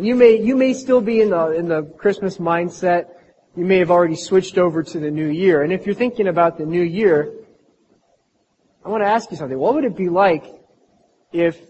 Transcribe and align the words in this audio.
And 0.00 0.06
you 0.06 0.14
may, 0.14 0.40
you 0.40 0.56
may 0.56 0.72
still 0.72 1.02
be 1.02 1.20
in 1.20 1.28
the, 1.28 1.50
in 1.50 1.68
the 1.68 1.82
Christmas 1.82 2.38
mindset. 2.38 3.10
You 3.54 3.66
may 3.66 3.76
have 3.80 3.90
already 3.90 4.16
switched 4.16 4.56
over 4.56 4.82
to 4.82 4.98
the 4.98 5.10
new 5.10 5.28
year. 5.28 5.62
And 5.62 5.74
if 5.74 5.84
you're 5.84 5.94
thinking 5.94 6.26
about 6.26 6.56
the 6.56 6.64
new 6.64 6.80
year, 6.80 7.30
I 8.82 8.88
want 8.88 9.02
to 9.02 9.06
ask 9.06 9.30
you 9.30 9.36
something. 9.36 9.58
What 9.58 9.74
would 9.74 9.84
it 9.84 9.94
be 9.94 10.08
like 10.08 10.46
if 11.34 11.60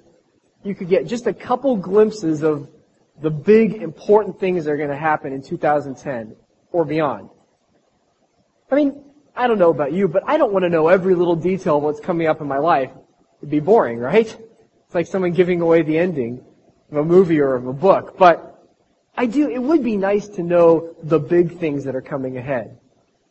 you 0.63 0.77
could 0.77 0.89
get 0.89 1.09
just 1.09 1.27
a 1.27 1.33
couple 1.33 1.77
glimpses 1.77 2.45
of 2.45 2.69
the 3.21 3.31
big 3.33 3.83
important 3.83 4.39
things 4.39 4.65
that 4.65 4.71
are 4.71 4.77
going 4.77 4.91
to 4.91 4.97
happen 4.97 5.33
in 5.33 5.43
2010 5.43 6.37
or 6.71 6.85
beyond? 6.85 7.31
I 8.71 8.77
mean, 8.77 9.03
I 9.35 9.49
don't 9.49 9.59
know 9.59 9.71
about 9.71 9.93
you, 9.93 10.07
but 10.07 10.23
I 10.25 10.37
don't 10.37 10.53
want 10.53 10.63
to 10.63 10.69
know 10.69 10.87
every 10.87 11.17
little 11.17 11.35
detail 11.35 11.79
of 11.79 11.83
what's 11.83 11.99
coming 11.99 12.29
up 12.29 12.41
in 12.41 12.47
my 12.47 12.59
life. 12.59 12.93
It'd 13.41 13.51
be 13.51 13.59
boring, 13.59 13.99
right? 13.99 14.29
It's 14.29 14.95
like 14.95 15.09
someone 15.09 15.33
giving 15.33 15.61
away 15.61 15.83
the 15.83 15.99
ending 15.99 16.45
of 16.91 16.97
a 16.97 17.05
movie 17.05 17.41
or 17.41 17.55
of 17.55 17.67
a 17.67 17.73
book. 17.73 18.17
But 18.19 18.51
I 19.17 19.27
do, 19.27 19.49
it 19.49 19.63
would 19.63 19.85
be 19.85 19.97
nice 19.97 20.29
to 20.29 20.43
know 20.43 20.95
the 21.03 21.19
big 21.19 21.59
things 21.59 21.85
that 21.85 21.95
are 21.95 22.03
coming 22.03 22.37
ahead. 22.37 22.79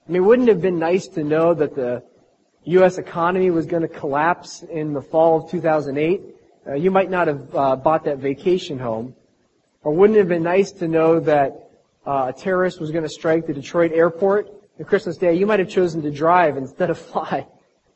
I 0.08 0.12
mean, 0.12 0.26
wouldn't 0.26 0.50
it 0.50 0.54
have 0.54 0.62
been 0.62 0.80
nice 0.80 1.08
to 1.09 1.23
know 1.23 1.54
that 1.54 1.76
the 1.76 2.03
U.S. 2.66 2.98
economy 2.98 3.50
was 3.52 3.66
going 3.66 3.81
to 3.81 3.88
collapse 3.88 4.64
in 4.64 4.94
the 4.94 5.02
fall 5.02 5.44
of 5.44 5.52
2008? 5.52 6.22
Uh, 6.67 6.73
you 6.73 6.91
might 6.91 7.09
not 7.09 7.27
have 7.27 7.55
uh, 7.55 7.76
bought 7.76 8.05
that 8.05 8.17
vacation 8.17 8.80
home. 8.80 9.16
Or 9.81 9.94
wouldn't 9.94 10.17
it 10.17 10.22
have 10.22 10.30
been 10.30 10.44
nice 10.44 10.72
to 10.73 10.88
know 10.88 11.20
that 11.22 11.70
uh, 12.05 12.31
a 12.36 12.39
terrorist 12.39 12.80
was 12.80 12.91
going 12.91 13.03
to 13.03 13.09
strike 13.09 13.48
the 13.48 13.53
Detroit 13.53 13.91
airport 13.91 14.50
on 14.78 14.86
Christmas 14.86 15.17
Day? 15.17 15.36
You 15.36 15.45
might 15.45 15.59
have 15.59 15.70
chosen 15.70 16.02
to 16.02 16.12
drive 16.12 16.58
instead 16.58 16.89
of 16.89 16.98
fly 17.12 17.48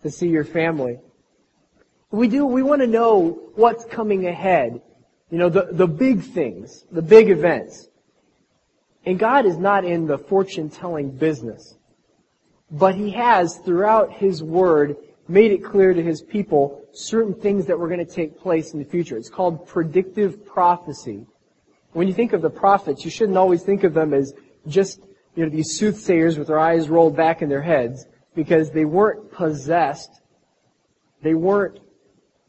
to 0.01 0.09
see 0.09 0.27
your 0.27 0.43
family. 0.43 0.99
We 2.11 2.27
do, 2.27 2.45
we 2.45 2.63
want 2.63 2.81
to 2.81 2.87
know 2.87 3.51
what's 3.55 3.85
coming 3.85 4.27
ahead. 4.27 4.81
You 5.33 5.39
know, 5.39 5.49
the, 5.49 5.69
the 5.71 5.87
big 5.87 6.21
things, 6.21 6.85
the 6.91 7.01
big 7.01 7.31
events. 7.31 7.89
And 9.03 9.17
God 9.17 9.47
is 9.47 9.57
not 9.57 9.83
in 9.83 10.05
the 10.05 10.19
fortune 10.19 10.69
telling 10.69 11.09
business. 11.09 11.75
But 12.69 12.93
He 12.93 13.09
has, 13.13 13.57
throughout 13.57 14.13
His 14.13 14.43
Word, 14.43 14.95
made 15.27 15.51
it 15.51 15.63
clear 15.63 15.91
to 15.91 16.03
His 16.03 16.21
people 16.21 16.83
certain 16.91 17.33
things 17.33 17.65
that 17.65 17.79
were 17.79 17.87
going 17.87 18.05
to 18.05 18.13
take 18.13 18.39
place 18.39 18.73
in 18.73 18.79
the 18.79 18.85
future. 18.85 19.17
It's 19.17 19.27
called 19.27 19.65
predictive 19.65 20.45
prophecy. 20.45 21.25
When 21.93 22.07
you 22.07 22.13
think 22.13 22.33
of 22.33 22.43
the 22.43 22.51
prophets, 22.51 23.03
you 23.03 23.09
shouldn't 23.09 23.39
always 23.39 23.63
think 23.63 23.83
of 23.83 23.95
them 23.95 24.13
as 24.13 24.35
just, 24.67 24.99
you 25.33 25.43
know, 25.43 25.49
these 25.49 25.79
soothsayers 25.79 26.37
with 26.37 26.45
their 26.45 26.59
eyes 26.59 26.89
rolled 26.89 27.17
back 27.17 27.41
in 27.41 27.49
their 27.49 27.63
heads, 27.63 28.05
because 28.35 28.69
they 28.69 28.85
weren't 28.85 29.31
possessed. 29.31 30.21
They 31.23 31.33
weren't 31.33 31.79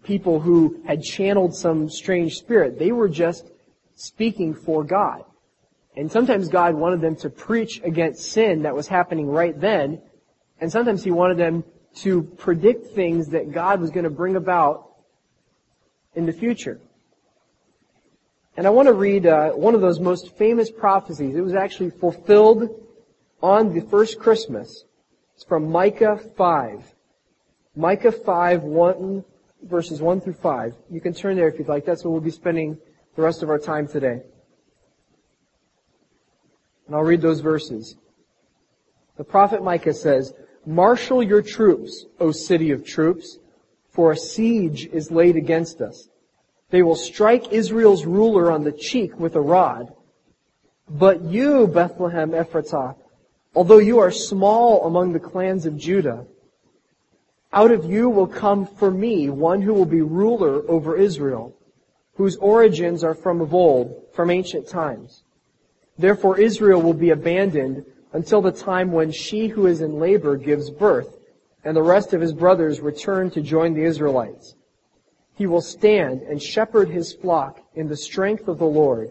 people 0.05 0.41
who 0.41 0.80
had 0.86 1.02
channeled 1.02 1.55
some 1.55 1.88
strange 1.88 2.36
spirit. 2.36 2.78
They 2.78 2.92
were 2.92 3.08
just 3.08 3.50
speaking 3.97 4.55
for 4.55 4.84
God. 4.84 5.24
And 5.96 6.11
sometimes 6.11 6.48
God 6.48 6.74
wanted 6.74 7.00
them 7.00 7.16
to 7.16 7.30
preach 7.30 7.80
against 7.84 8.33
sin 8.33 8.62
that 8.62 8.74
was 8.74 8.88
happening 8.88 9.28
right 9.28 9.58
then, 9.58 10.00
and 10.61 10.70
sometimes 10.70 11.05
He 11.05 11.11
wanted 11.11 11.38
them 11.38 11.64
to 11.96 12.22
predict 12.22 12.88
things 12.88 13.28
that 13.28 13.52
God 13.52 13.80
was 13.80 13.91
going 13.91 14.05
to 14.05 14.11
bring 14.11 14.36
about 14.36 14.91
in 16.14 16.27
the 16.27 16.33
future. 16.33 16.80
And 18.56 18.66
I 18.66 18.70
want 18.70 18.86
to 18.86 18.92
read 18.92 19.27
uh, 19.27 19.50
one 19.50 19.74
of 19.74 19.80
those 19.80 20.00
most 20.00 20.36
famous 20.36 20.70
prophecies. 20.70 21.34
It 21.34 21.41
was 21.41 21.55
actually 21.55 21.91
fulfilled 21.91 22.68
on 23.42 23.74
the 23.74 23.80
first 23.83 24.18
Christmas. 24.18 24.84
It's 25.34 25.44
from 25.44 25.70
Micah 25.70 26.18
5. 26.36 26.94
Micah 27.77 28.12
5, 28.12 28.62
1 28.62 29.24
verses 29.65 30.01
1 30.01 30.20
through 30.20 30.34
5. 30.34 30.75
You 30.91 31.01
can 31.01 31.15
turn 31.15 31.37
there 31.37 31.48
if 31.48 31.59
you'd 31.59 31.69
like. 31.69 31.84
That's 31.84 32.05
where 32.05 32.11
we'll 32.11 32.20
be 32.20 32.31
spending 32.31 32.79
the 33.17 33.23
rest 33.23 33.43
of 33.43 33.51
our 33.51 33.59
time 33.59 33.87
today. 33.87 34.23
And 36.87 36.95
I'll 36.95 37.03
read 37.03 37.23
those 37.23 37.41
verses. 37.41 37.97
The 39.17 39.25
prophet 39.25 39.62
Micah 39.62 39.95
says, 39.95 40.35
Marshal 40.67 41.23
your 41.23 41.42
troops, 41.42 42.07
O 42.20 42.33
city 42.33 42.70
of 42.70 42.85
troops, 42.85 43.39
for 43.91 44.13
a 44.13 44.17
siege 44.17 44.86
is 44.86 45.11
laid 45.11 45.36
against 45.36 45.80
us. 45.80 46.08
They 46.70 46.83
will 46.83 46.97
strike 46.97 47.53
Israel's 47.53 48.05
ruler 48.05 48.51
on 48.51 48.64
the 48.64 48.73
cheek 48.73 49.19
with 49.19 49.36
a 49.36 49.41
rod. 49.41 49.92
But 50.89 51.23
you, 51.23 51.67
Bethlehem 51.67 52.30
Ephratah, 52.30 52.97
although 53.55 53.79
you 53.79 54.01
are 54.01 54.11
small 54.11 54.85
among 54.86 55.13
the 55.13 55.20
clans 55.20 55.67
of 55.67 55.77
Judah, 55.77 56.27
out 57.55 57.70
of 57.70 57.85
you 57.85 58.11
will 58.11 58.27
come 58.27 58.67
for 58.67 58.91
me 58.91 59.31
one 59.31 59.63
who 59.63 59.73
will 59.73 59.87
be 59.87 60.03
ruler 60.03 60.69
over 60.69 60.97
Israel, 60.97 61.57
whose 62.17 62.37
origins 62.37 63.05
are 63.05 63.15
from 63.15 63.41
of 63.41 63.55
old, 63.55 64.09
from 64.13 64.29
ancient 64.29 64.69
times. 64.69 65.23
Therefore 65.97 66.39
Israel 66.39 66.83
will 66.83 66.95
be 66.95 67.11
abandoned 67.11 67.87
until 68.13 68.42
the 68.42 68.53
time 68.53 68.91
when 68.91 69.13
she 69.13 69.47
who 69.47 69.67
is 69.67 69.81
in 69.81 70.01
labor 70.01 70.37
gives 70.37 70.69
birth, 70.69 71.17
and 71.65 71.77
the 71.77 71.83
rest 71.83 72.13
of 72.13 72.20
his 72.20 72.33
brothers 72.33 72.81
return 72.81 73.31
to 73.31 73.41
join 73.41 73.73
the 73.73 73.85
Israelites. 73.85 74.57
He 75.36 75.47
will 75.47 75.63
stand 75.63 76.23
and 76.23 76.42
shepherd 76.42 76.89
his 76.89 77.13
flock 77.13 77.61
in 77.75 77.89
the 77.89 77.97
strength 77.97 78.48
of 78.48 78.59
the 78.59 78.67
Lord, 78.67 79.11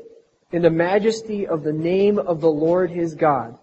in 0.51 0.61
the 0.61 0.69
majesty 0.69 1.47
of 1.47 1.63
the 1.63 1.73
name 1.73 2.19
of 2.19 2.41
the 2.41 2.51
Lord 2.51 2.91
his 2.91 3.15
God. 3.15 3.57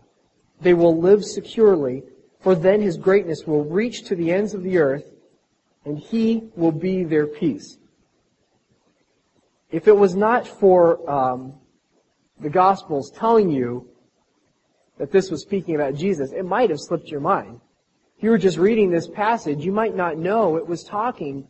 They 0.61 0.75
will 0.75 0.99
live 0.99 1.25
securely 1.25 2.03
for 2.41 2.55
then 2.55 2.81
his 2.81 2.97
greatness 2.97 3.47
will 3.47 3.65
reach 3.65 4.05
to 4.05 4.15
the 4.15 4.33
ends 4.33 4.55
of 4.55 4.63
the 4.63 4.79
earth, 4.79 5.05
and 5.85 5.99
he 5.99 6.51
will 6.57 6.73
be 6.73 7.05
their 7.05 7.27
peace. 7.27 7.79
If 9.71 9.87
it 9.87 9.97
was 9.97 10.15
not 10.15 10.47
for 10.47 11.09
um, 11.09 11.55
the 12.41 12.51
Gospels 12.51 13.11
telling 13.11 13.51
you 13.51 13.89
that 14.99 15.13
this 15.13 15.31
was 15.31 15.43
speaking 15.43 15.75
about 15.75 15.95
Jesus, 15.95 16.33
it 16.33 16.45
might 16.45 16.71
have 16.71 16.81
slipped 16.81 17.09
your 17.09 17.21
mind. 17.21 17.61
If 18.17 18.25
you 18.25 18.31
were 18.31 18.39
just 18.39 18.59
reading 18.59 18.91
this 18.91 19.09
passage, 19.09 19.65
you 19.65 19.73
might 19.73 19.95
not 19.95 20.19
know 20.19 20.57
it 20.57 20.67
was 20.67 20.85
talking 20.85 21.47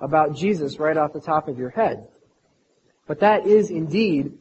about 0.00 0.34
Jesus 0.34 0.78
right 0.78 0.96
off 0.96 1.12
the 1.12 1.20
top 1.20 1.48
of 1.48 1.58
your 1.58 1.70
head. 1.70 2.08
But 3.06 3.20
that 3.20 3.46
is 3.46 3.70
indeed 3.70 4.32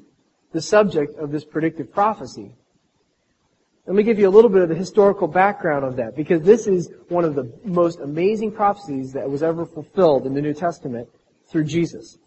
the 0.51 0.61
subject 0.61 1.17
of 1.17 1.31
this 1.31 1.45
predictive 1.45 1.91
prophecy. 1.91 2.55
Let 3.89 3.95
me 3.95 4.03
give 4.03 4.19
you 4.19 4.27
a 4.27 4.29
little 4.29 4.51
bit 4.51 4.61
of 4.61 4.69
the 4.69 4.75
historical 4.75 5.27
background 5.27 5.83
of 5.83 5.95
that, 5.95 6.15
because 6.15 6.43
this 6.43 6.67
is 6.67 6.91
one 7.07 7.25
of 7.25 7.33
the 7.33 7.51
most 7.65 7.99
amazing 8.01 8.51
prophecies 8.51 9.13
that 9.13 9.27
was 9.27 9.41
ever 9.41 9.65
fulfilled 9.65 10.27
in 10.27 10.35
the 10.35 10.43
New 10.43 10.53
Testament 10.53 11.09
through 11.47 11.63
Jesus. 11.63 12.19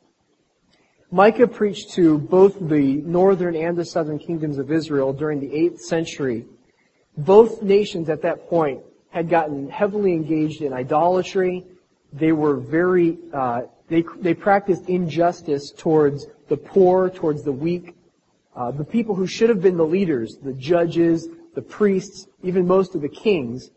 Micah 1.12 1.46
preached 1.46 1.92
to 1.92 2.18
both 2.18 2.58
the 2.58 2.94
northern 3.02 3.54
and 3.54 3.78
the 3.78 3.84
southern 3.84 4.18
kingdoms 4.18 4.58
of 4.58 4.72
Israel 4.72 5.12
during 5.12 5.38
the 5.38 5.50
8th 5.50 5.78
century. 5.78 6.46
Both 7.16 7.62
nations 7.62 8.08
at 8.08 8.22
that 8.22 8.48
point 8.48 8.80
had 9.10 9.28
gotten 9.28 9.70
heavily 9.70 10.14
engaged 10.14 10.62
in 10.62 10.72
idolatry. 10.72 11.64
They 12.12 12.32
were 12.32 12.56
very, 12.56 13.18
uh, 13.32 13.60
they, 13.86 14.02
they 14.18 14.34
practiced 14.34 14.88
injustice 14.88 15.70
towards 15.70 16.26
the 16.48 16.56
poor, 16.56 17.08
towards 17.08 17.44
the 17.44 17.52
weak, 17.52 17.94
uh, 18.56 18.72
the 18.72 18.84
people 18.84 19.14
who 19.14 19.28
should 19.28 19.48
have 19.48 19.62
been 19.62 19.76
the 19.76 19.86
leaders, 19.86 20.38
the 20.42 20.54
judges, 20.54 21.28
the 21.54 21.62
priests, 21.62 22.26
even 22.42 22.66
most 22.66 22.94
of 22.94 23.02
the 23.02 23.08
kings, 23.08 23.70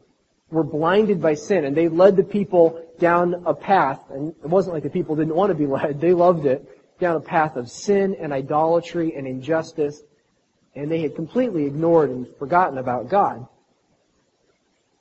were 0.49 0.63
blinded 0.63 1.21
by 1.21 1.33
sin 1.33 1.65
and 1.65 1.75
they 1.75 1.87
led 1.87 2.15
the 2.15 2.23
people 2.23 2.81
down 2.99 3.43
a 3.45 3.53
path, 3.53 3.99
and 4.09 4.29
it 4.29 4.47
wasn't 4.47 4.73
like 4.73 4.83
the 4.83 4.89
people 4.89 5.15
didn't 5.15 5.35
want 5.35 5.49
to 5.49 5.55
be 5.55 5.65
led, 5.77 5.99
they 5.99 6.13
loved 6.13 6.45
it, 6.45 6.99
down 6.99 7.15
a 7.15 7.21
path 7.21 7.55
of 7.55 7.69
sin 7.69 8.15
and 8.19 8.31
idolatry 8.31 9.13
and 9.15 9.27
injustice, 9.27 10.01
and 10.75 10.89
they 10.89 11.01
had 11.01 11.15
completely 11.15 11.65
ignored 11.65 12.09
and 12.09 12.27
forgotten 12.37 12.77
about 12.77 13.09
God. 13.09 13.45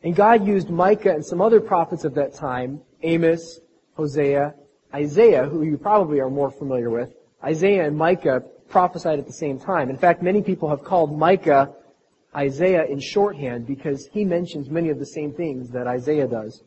And 0.02 0.14
God 0.14 0.46
used 0.46 0.68
Micah 0.68 1.14
and 1.14 1.24
some 1.24 1.40
other 1.40 1.60
prophets 1.60 2.04
of 2.04 2.14
that 2.14 2.34
time, 2.34 2.80
Amos, 3.02 3.60
Hosea, 3.96 4.54
Isaiah, 4.92 5.46
who 5.46 5.62
you 5.62 5.78
probably 5.78 6.20
are 6.20 6.30
more 6.30 6.50
familiar 6.50 6.90
with. 6.90 7.10
Isaiah 7.42 7.86
and 7.86 7.96
Micah 7.96 8.42
prophesied 8.68 9.18
at 9.18 9.26
the 9.26 9.32
same 9.32 9.58
time. 9.58 9.90
In 9.90 9.96
fact, 9.96 10.22
many 10.22 10.42
people 10.42 10.68
have 10.68 10.84
called 10.84 11.16
Micah 11.16 11.74
Isaiah 12.36 12.84
in 12.84 13.00
shorthand 13.00 13.66
because 13.66 14.08
he 14.12 14.24
mentions 14.24 14.68
many 14.68 14.88
of 14.90 14.98
the 14.98 15.06
same 15.06 15.32
things 15.32 15.70
that 15.70 15.86
Isaiah 15.86 16.26
does. 16.26 16.62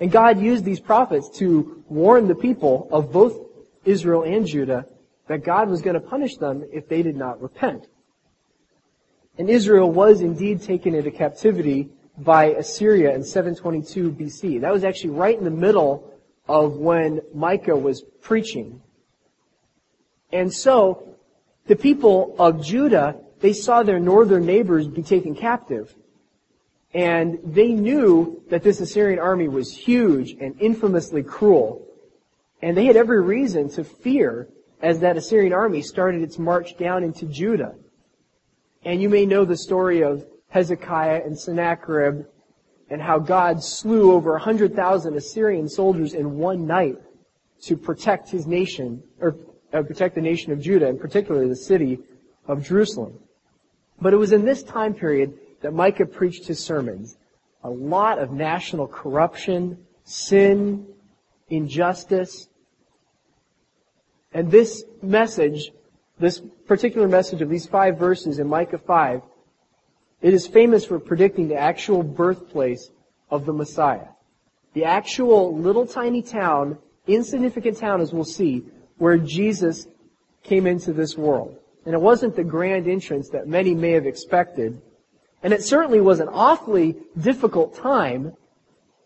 And 0.00 0.10
God 0.10 0.40
used 0.40 0.64
these 0.64 0.80
prophets 0.80 1.30
to 1.38 1.84
warn 1.88 2.28
the 2.28 2.34
people 2.34 2.88
of 2.90 3.12
both 3.12 3.38
Israel 3.84 4.22
and 4.22 4.46
Judah 4.46 4.86
that 5.28 5.44
God 5.44 5.68
was 5.68 5.82
going 5.82 5.94
to 5.94 6.00
punish 6.00 6.36
them 6.36 6.64
if 6.72 6.88
they 6.88 7.02
did 7.02 7.16
not 7.16 7.40
repent. 7.40 7.86
And 9.38 9.50
Israel 9.50 9.90
was 9.90 10.20
indeed 10.20 10.62
taken 10.62 10.94
into 10.94 11.10
captivity 11.10 11.90
by 12.18 12.46
Assyria 12.46 13.14
in 13.14 13.24
722 13.24 14.12
BC. 14.12 14.60
That 14.60 14.72
was 14.72 14.84
actually 14.84 15.10
right 15.10 15.36
in 15.36 15.44
the 15.44 15.50
middle 15.50 16.12
of 16.48 16.76
when 16.76 17.20
Micah 17.34 17.76
was 17.76 18.02
preaching. 18.22 18.80
And 20.32 20.52
so, 20.52 21.16
the 21.66 21.76
people 21.76 22.34
of 22.38 22.64
Judah 22.64 23.16
they 23.40 23.52
saw 23.52 23.82
their 23.82 24.00
northern 24.00 24.46
neighbors 24.46 24.86
be 24.86 25.02
taken 25.02 25.34
captive. 25.34 25.94
And 26.94 27.38
they 27.44 27.68
knew 27.68 28.42
that 28.48 28.62
this 28.62 28.80
Assyrian 28.80 29.18
army 29.18 29.48
was 29.48 29.76
huge 29.76 30.32
and 30.40 30.60
infamously 30.60 31.22
cruel. 31.22 31.86
And 32.62 32.76
they 32.76 32.86
had 32.86 32.96
every 32.96 33.20
reason 33.20 33.68
to 33.70 33.84
fear 33.84 34.48
as 34.80 35.00
that 35.00 35.16
Assyrian 35.16 35.52
army 35.52 35.82
started 35.82 36.22
its 36.22 36.38
march 36.38 36.76
down 36.78 37.02
into 37.02 37.26
Judah. 37.26 37.74
And 38.84 39.02
you 39.02 39.08
may 39.08 39.26
know 39.26 39.44
the 39.44 39.56
story 39.56 40.02
of 40.02 40.24
Hezekiah 40.48 41.22
and 41.24 41.38
Sennacherib 41.38 42.24
and 42.88 43.02
how 43.02 43.18
God 43.18 43.62
slew 43.62 44.12
over 44.12 44.32
100,000 44.32 45.16
Assyrian 45.16 45.68
soldiers 45.68 46.14
in 46.14 46.38
one 46.38 46.66
night 46.66 46.96
to 47.62 47.76
protect 47.76 48.30
his 48.30 48.46
nation, 48.46 49.02
or 49.20 49.36
uh, 49.72 49.82
protect 49.82 50.14
the 50.14 50.20
nation 50.20 50.52
of 50.52 50.60
Judah, 50.60 50.88
and 50.88 51.00
particularly 51.00 51.48
the 51.48 51.56
city 51.56 51.98
of 52.46 52.64
Jerusalem. 52.64 53.18
But 54.00 54.12
it 54.12 54.16
was 54.16 54.32
in 54.32 54.44
this 54.44 54.62
time 54.62 54.94
period 54.94 55.38
that 55.62 55.72
Micah 55.72 56.06
preached 56.06 56.46
his 56.46 56.62
sermons. 56.62 57.16
A 57.64 57.70
lot 57.70 58.18
of 58.18 58.30
national 58.30 58.86
corruption, 58.86 59.78
sin, 60.04 60.86
injustice. 61.48 62.48
And 64.32 64.50
this 64.50 64.84
message, 65.02 65.72
this 66.18 66.42
particular 66.66 67.08
message 67.08 67.42
of 67.42 67.48
these 67.48 67.66
five 67.66 67.98
verses 67.98 68.38
in 68.38 68.48
Micah 68.48 68.78
5, 68.78 69.22
it 70.22 70.34
is 70.34 70.46
famous 70.46 70.84
for 70.84 70.98
predicting 70.98 71.48
the 71.48 71.56
actual 71.56 72.02
birthplace 72.02 72.90
of 73.30 73.46
the 73.46 73.52
Messiah. 73.52 74.08
The 74.74 74.84
actual 74.84 75.56
little 75.56 75.86
tiny 75.86 76.22
town, 76.22 76.78
insignificant 77.06 77.78
town 77.78 78.00
as 78.00 78.12
we'll 78.12 78.24
see, 78.24 78.64
where 78.98 79.16
Jesus 79.18 79.86
came 80.42 80.66
into 80.66 80.92
this 80.92 81.16
world. 81.16 81.58
And 81.86 81.94
it 81.94 82.00
wasn't 82.00 82.36
the 82.36 82.44
grand 82.44 82.88
entrance 82.88 83.30
that 83.30 83.46
many 83.46 83.74
may 83.74 83.92
have 83.92 84.06
expected. 84.06 84.82
And 85.42 85.52
it 85.52 85.62
certainly 85.62 86.00
was 86.00 86.18
an 86.18 86.28
awfully 86.28 86.96
difficult 87.16 87.76
time 87.76 88.32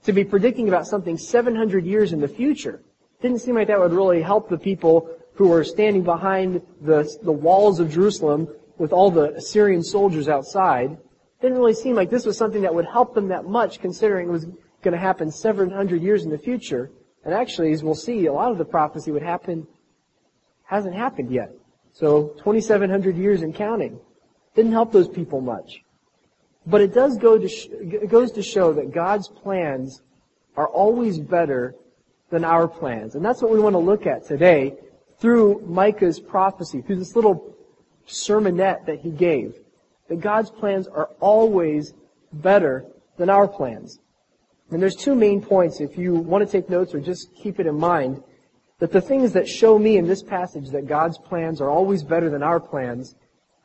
to 0.04 0.12
be 0.12 0.24
predicting 0.24 0.66
about 0.66 0.86
something 0.86 1.18
700 1.18 1.84
years 1.84 2.14
in 2.14 2.20
the 2.20 2.28
future. 2.28 2.82
Didn't 3.20 3.40
seem 3.40 3.54
like 3.54 3.68
that 3.68 3.78
would 3.78 3.92
really 3.92 4.22
help 4.22 4.48
the 4.48 4.56
people 4.56 5.10
who 5.34 5.48
were 5.48 5.62
standing 5.62 6.02
behind 6.02 6.62
the, 6.80 7.16
the 7.22 7.32
walls 7.32 7.80
of 7.80 7.92
Jerusalem 7.92 8.48
with 8.78 8.92
all 8.92 9.10
the 9.10 9.34
Assyrian 9.34 9.82
soldiers 9.82 10.28
outside. 10.28 10.96
Didn't 11.42 11.58
really 11.58 11.74
seem 11.74 11.94
like 11.94 12.08
this 12.08 12.24
was 12.24 12.38
something 12.38 12.62
that 12.62 12.74
would 12.74 12.86
help 12.86 13.14
them 13.14 13.28
that 13.28 13.44
much 13.44 13.80
considering 13.80 14.28
it 14.28 14.32
was 14.32 14.46
going 14.82 14.92
to 14.92 14.98
happen 14.98 15.30
700 15.30 16.00
years 16.00 16.24
in 16.24 16.30
the 16.30 16.38
future. 16.38 16.90
And 17.24 17.34
actually, 17.34 17.72
as 17.72 17.84
we'll 17.84 17.94
see, 17.94 18.24
a 18.24 18.32
lot 18.32 18.52
of 18.52 18.56
the 18.56 18.64
prophecy 18.64 19.10
would 19.10 19.22
happen, 19.22 19.66
hasn't 20.64 20.94
happened 20.94 21.30
yet. 21.30 21.52
So 21.92 22.28
2,700 22.38 23.16
years 23.16 23.42
and 23.42 23.54
counting. 23.54 24.00
Didn't 24.54 24.72
help 24.72 24.92
those 24.92 25.08
people 25.08 25.40
much. 25.40 25.82
But 26.66 26.80
it 26.80 26.94
does 26.94 27.16
go 27.16 27.38
to 27.38 27.48
sh- 27.48 27.68
it 27.70 28.10
goes 28.10 28.32
to 28.32 28.42
show 28.42 28.72
that 28.74 28.92
God's 28.92 29.28
plans 29.28 30.02
are 30.56 30.68
always 30.68 31.18
better 31.18 31.74
than 32.30 32.44
our 32.44 32.68
plans. 32.68 33.14
And 33.14 33.24
that's 33.24 33.42
what 33.42 33.50
we 33.50 33.58
want 33.58 33.74
to 33.74 33.78
look 33.78 34.06
at 34.06 34.26
today 34.26 34.76
through 35.18 35.62
Micah's 35.66 36.20
prophecy, 36.20 36.80
through 36.80 36.96
this 36.96 37.16
little 37.16 37.54
sermonette 38.06 38.86
that 38.86 39.00
he 39.00 39.10
gave. 39.10 39.54
That 40.08 40.20
God's 40.20 40.50
plans 40.50 40.86
are 40.88 41.10
always 41.20 41.92
better 42.32 42.86
than 43.16 43.30
our 43.30 43.48
plans. 43.48 43.98
And 44.70 44.80
there's 44.80 44.96
two 44.96 45.14
main 45.14 45.40
points 45.42 45.80
if 45.80 45.98
you 45.98 46.14
want 46.14 46.46
to 46.46 46.50
take 46.50 46.70
notes 46.70 46.94
or 46.94 47.00
just 47.00 47.34
keep 47.34 47.58
it 47.58 47.66
in 47.66 47.78
mind 47.78 48.22
that 48.80 48.92
the 48.92 49.00
things 49.00 49.32
that 49.32 49.46
show 49.46 49.78
me 49.78 49.98
in 49.98 50.06
this 50.06 50.22
passage 50.22 50.70
that 50.70 50.86
God's 50.86 51.18
plans 51.18 51.60
are 51.60 51.70
always 51.70 52.02
better 52.02 52.28
than 52.28 52.42
our 52.42 52.58
plans 52.58 53.14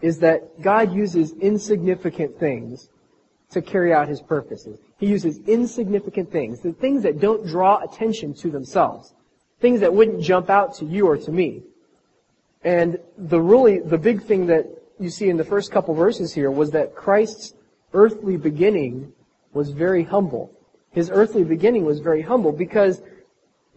is 0.02 0.20
that 0.20 0.62
God 0.62 0.94
uses 0.94 1.32
insignificant 1.40 2.38
things 2.38 2.90
to 3.50 3.62
carry 3.62 3.94
out 3.94 4.10
his 4.10 4.22
purposes. 4.22 4.78
He 4.98 5.08
uses 5.08 5.40
insignificant 5.48 6.32
things, 6.32 6.60
the 6.60 6.74
things 6.74 7.04
that 7.04 7.20
don't 7.20 7.48
draw 7.48 7.82
attention 7.82 8.34
to 8.36 8.52
themselves, 8.52 9.14
things 9.62 9.80
that 9.80 9.94
wouldn't 9.94 10.22
jump 10.22 10.50
out 10.50 10.76
to 10.76 10.86
you 10.86 11.08
or 11.08 11.18
to 11.18 11.32
me. 11.32 11.64
And 12.64 13.00
the 13.18 13.40
really, 13.40 13.80
the 13.80 13.98
big 13.98 14.24
thing 14.24 14.48
that 14.48 14.68
you 15.00 15.10
see 15.10 15.30
in 15.30 15.38
the 15.38 15.44
first 15.46 15.72
couple 15.72 15.94
verses 15.94 16.34
here 16.34 16.52
was 16.52 16.72
that 16.72 16.96
Christ's 16.96 17.54
earthly 17.94 18.36
beginning 18.36 19.14
was 19.54 19.72
very 19.72 20.04
humble. 20.04 20.52
His 20.92 21.10
earthly 21.10 21.44
beginning 21.44 21.86
was 21.86 22.00
very 22.00 22.22
humble 22.22 22.52
because 22.52 23.02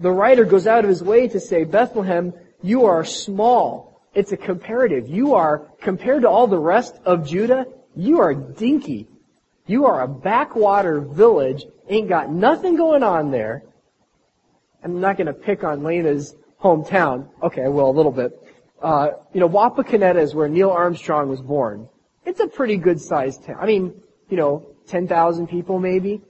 the 0.00 0.10
writer 0.10 0.44
goes 0.44 0.66
out 0.66 0.84
of 0.84 0.88
his 0.88 1.02
way 1.02 1.28
to 1.28 1.40
say, 1.40 1.64
Bethlehem, 1.64 2.32
you 2.62 2.86
are 2.86 3.04
small. 3.04 4.00
It's 4.14 4.32
a 4.32 4.36
comparative. 4.36 5.08
You 5.08 5.34
are, 5.34 5.68
compared 5.80 6.22
to 6.22 6.28
all 6.28 6.46
the 6.46 6.58
rest 6.58 6.96
of 7.04 7.26
Judah, 7.26 7.66
you 7.94 8.20
are 8.20 8.34
dinky. 8.34 9.08
You 9.66 9.86
are 9.86 10.02
a 10.02 10.08
backwater 10.08 11.00
village, 11.00 11.64
ain't 11.88 12.08
got 12.08 12.32
nothing 12.32 12.76
going 12.76 13.02
on 13.02 13.30
there. 13.30 13.64
I'm 14.82 15.00
not 15.00 15.18
gonna 15.18 15.34
pick 15.34 15.64
on 15.64 15.82
Lena's 15.82 16.34
hometown. 16.62 17.28
Okay, 17.42 17.68
well, 17.68 17.90
a 17.90 17.92
little 17.92 18.12
bit. 18.12 18.32
Uh, 18.80 19.10
you 19.32 19.40
know, 19.40 19.48
Wapakoneta 19.48 20.20
is 20.20 20.34
where 20.34 20.48
Neil 20.48 20.70
Armstrong 20.70 21.28
was 21.28 21.42
born. 21.42 21.88
It's 22.24 22.40
a 22.40 22.46
pretty 22.46 22.76
good 22.76 23.00
sized 23.00 23.44
town. 23.44 23.56
I 23.60 23.66
mean, 23.66 24.00
you 24.28 24.36
know, 24.36 24.66
10,000 24.86 25.48
people 25.48 25.78
maybe. 25.78 26.22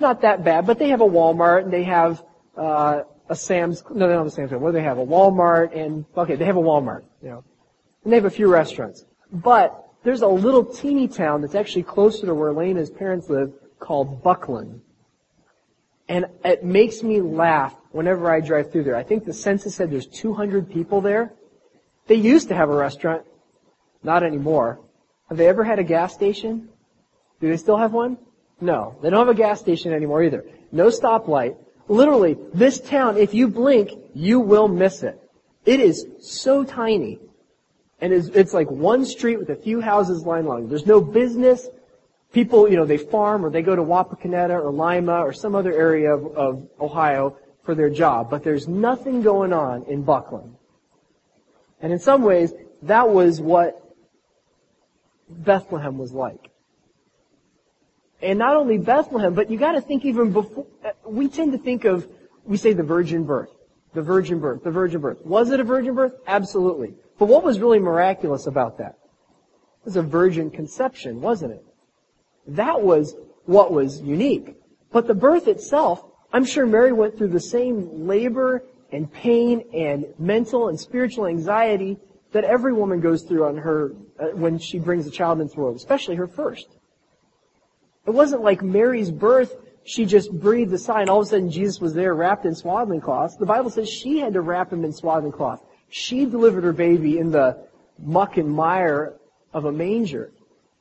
Not 0.00 0.22
that 0.22 0.44
bad, 0.44 0.66
but 0.66 0.78
they 0.78 0.88
have 0.88 1.00
a 1.00 1.06
Walmart 1.06 1.62
and 1.62 1.72
they 1.72 1.84
have 1.84 2.22
uh, 2.56 3.02
a 3.28 3.34
Sam's, 3.34 3.82
no, 3.90 4.08
have 4.08 4.26
a 4.26 4.30
Sam's 4.30 4.50
Club. 4.50 4.60
What 4.60 4.70
do 4.70 4.78
they 4.78 4.82
have? 4.82 4.98
A 4.98 5.06
Walmart 5.06 5.76
and, 5.76 6.04
okay, 6.16 6.36
they 6.36 6.44
have 6.44 6.56
a 6.56 6.62
Walmart, 6.62 7.04
you 7.22 7.30
know. 7.30 7.44
And 8.04 8.12
they 8.12 8.16
have 8.16 8.24
a 8.24 8.30
few 8.30 8.48
restaurants. 8.48 9.04
But 9.32 9.84
there's 10.04 10.22
a 10.22 10.28
little 10.28 10.64
teeny 10.64 11.08
town 11.08 11.40
that's 11.40 11.54
actually 11.54 11.84
closer 11.84 12.26
to 12.26 12.34
where 12.34 12.52
Lena's 12.52 12.90
parents 12.90 13.28
live 13.28 13.52
called 13.78 14.22
Buckland. 14.22 14.82
And 16.08 16.26
it 16.44 16.62
makes 16.62 17.02
me 17.02 17.22
laugh 17.22 17.74
whenever 17.90 18.30
I 18.30 18.40
drive 18.40 18.70
through 18.70 18.84
there. 18.84 18.96
I 18.96 19.02
think 19.02 19.24
the 19.24 19.32
census 19.32 19.74
said 19.74 19.90
there's 19.90 20.06
200 20.06 20.70
people 20.70 21.00
there. 21.00 21.32
They 22.06 22.16
used 22.16 22.48
to 22.48 22.54
have 22.54 22.68
a 22.68 22.74
restaurant. 22.74 23.22
Not 24.02 24.22
anymore. 24.22 24.80
Have 25.30 25.38
they 25.38 25.48
ever 25.48 25.64
had 25.64 25.78
a 25.78 25.84
gas 25.84 26.12
station? 26.12 26.68
Do 27.40 27.48
they 27.48 27.56
still 27.56 27.78
have 27.78 27.92
one? 27.92 28.18
No. 28.60 28.96
They 29.02 29.08
don't 29.08 29.26
have 29.26 29.34
a 29.34 29.38
gas 29.38 29.60
station 29.60 29.94
anymore 29.94 30.22
either. 30.22 30.44
No 30.70 30.88
stoplight. 30.88 31.56
Literally, 31.88 32.36
this 32.52 32.80
town, 32.80 33.16
if 33.16 33.34
you 33.34 33.48
blink, 33.48 33.90
you 34.14 34.40
will 34.40 34.68
miss 34.68 35.02
it. 35.02 35.20
It 35.66 35.80
is 35.80 36.06
so 36.20 36.64
tiny. 36.64 37.18
And 38.00 38.12
it's, 38.12 38.28
it's 38.28 38.54
like 38.54 38.70
one 38.70 39.04
street 39.04 39.38
with 39.38 39.50
a 39.50 39.56
few 39.56 39.80
houses 39.80 40.24
lined 40.24 40.46
along. 40.46 40.68
There's 40.68 40.86
no 40.86 41.00
business. 41.00 41.68
People, 42.32 42.68
you 42.68 42.76
know, 42.76 42.84
they 42.84 42.98
farm 42.98 43.44
or 43.44 43.50
they 43.50 43.62
go 43.62 43.76
to 43.76 43.82
Wapakoneta 43.82 44.50
or 44.50 44.72
Lima 44.72 45.20
or 45.20 45.32
some 45.32 45.54
other 45.54 45.72
area 45.72 46.14
of, 46.14 46.36
of 46.36 46.68
Ohio 46.80 47.36
for 47.64 47.74
their 47.74 47.90
job. 47.90 48.30
But 48.30 48.44
there's 48.44 48.66
nothing 48.66 49.22
going 49.22 49.52
on 49.52 49.84
in 49.84 50.02
Buckland. 50.02 50.56
And 51.80 51.92
in 51.92 51.98
some 51.98 52.22
ways, 52.22 52.52
that 52.82 53.08
was 53.08 53.40
what 53.40 53.80
Bethlehem 55.28 55.98
was 55.98 56.12
like. 56.12 56.50
And 58.24 58.38
not 58.38 58.56
only 58.56 58.78
Bethlehem, 58.78 59.34
but 59.34 59.50
you 59.50 59.58
gotta 59.58 59.82
think 59.82 60.06
even 60.06 60.32
before, 60.32 60.66
we 61.04 61.28
tend 61.28 61.52
to 61.52 61.58
think 61.58 61.84
of, 61.84 62.08
we 62.44 62.56
say 62.56 62.72
the 62.72 62.82
virgin 62.82 63.24
birth. 63.24 63.50
The 63.92 64.00
virgin 64.02 64.40
birth, 64.40 64.64
the 64.64 64.70
virgin 64.70 65.02
birth. 65.02 65.24
Was 65.24 65.50
it 65.50 65.60
a 65.60 65.64
virgin 65.64 65.94
birth? 65.94 66.14
Absolutely. 66.26 66.94
But 67.18 67.28
what 67.28 67.44
was 67.44 67.60
really 67.60 67.78
miraculous 67.78 68.46
about 68.46 68.78
that? 68.78 68.98
It 69.82 69.84
was 69.84 69.96
a 69.96 70.02
virgin 70.02 70.50
conception, 70.50 71.20
wasn't 71.20 71.52
it? 71.52 71.64
That 72.48 72.80
was 72.80 73.14
what 73.44 73.72
was 73.72 74.00
unique. 74.00 74.56
But 74.90 75.06
the 75.06 75.14
birth 75.14 75.46
itself, 75.46 76.02
I'm 76.32 76.46
sure 76.46 76.64
Mary 76.64 76.92
went 76.92 77.18
through 77.18 77.28
the 77.28 77.40
same 77.40 78.06
labor 78.06 78.64
and 78.90 79.12
pain 79.12 79.64
and 79.74 80.06
mental 80.18 80.68
and 80.68 80.80
spiritual 80.80 81.26
anxiety 81.26 81.98
that 82.32 82.44
every 82.44 82.72
woman 82.72 83.00
goes 83.00 83.22
through 83.22 83.44
on 83.44 83.58
her 83.58 83.92
uh, 84.18 84.28
when 84.28 84.58
she 84.58 84.78
brings 84.78 85.06
a 85.06 85.10
child 85.10 85.40
into 85.40 85.54
the 85.54 85.60
world, 85.60 85.76
especially 85.76 86.16
her 86.16 86.26
first. 86.26 86.68
It 88.06 88.10
wasn't 88.10 88.42
like 88.42 88.62
Mary's 88.62 89.10
birth, 89.10 89.54
she 89.84 90.06
just 90.06 90.32
breathed 90.32 90.72
a 90.72 90.78
sigh 90.78 91.02
and 91.02 91.10
all 91.10 91.20
of 91.20 91.26
a 91.26 91.30
sudden 91.30 91.50
Jesus 91.50 91.80
was 91.80 91.92
there 91.92 92.14
wrapped 92.14 92.46
in 92.46 92.54
swaddling 92.54 93.00
cloths. 93.00 93.36
The 93.36 93.46
Bible 93.46 93.70
says 93.70 93.88
she 93.88 94.18
had 94.18 94.32
to 94.32 94.40
wrap 94.40 94.72
him 94.72 94.84
in 94.84 94.92
swaddling 94.92 95.32
cloth. 95.32 95.62
She 95.90 96.24
delivered 96.24 96.64
her 96.64 96.72
baby 96.72 97.18
in 97.18 97.30
the 97.30 97.66
muck 97.98 98.38
and 98.38 98.50
mire 98.50 99.14
of 99.52 99.66
a 99.66 99.72
manger. 99.72 100.32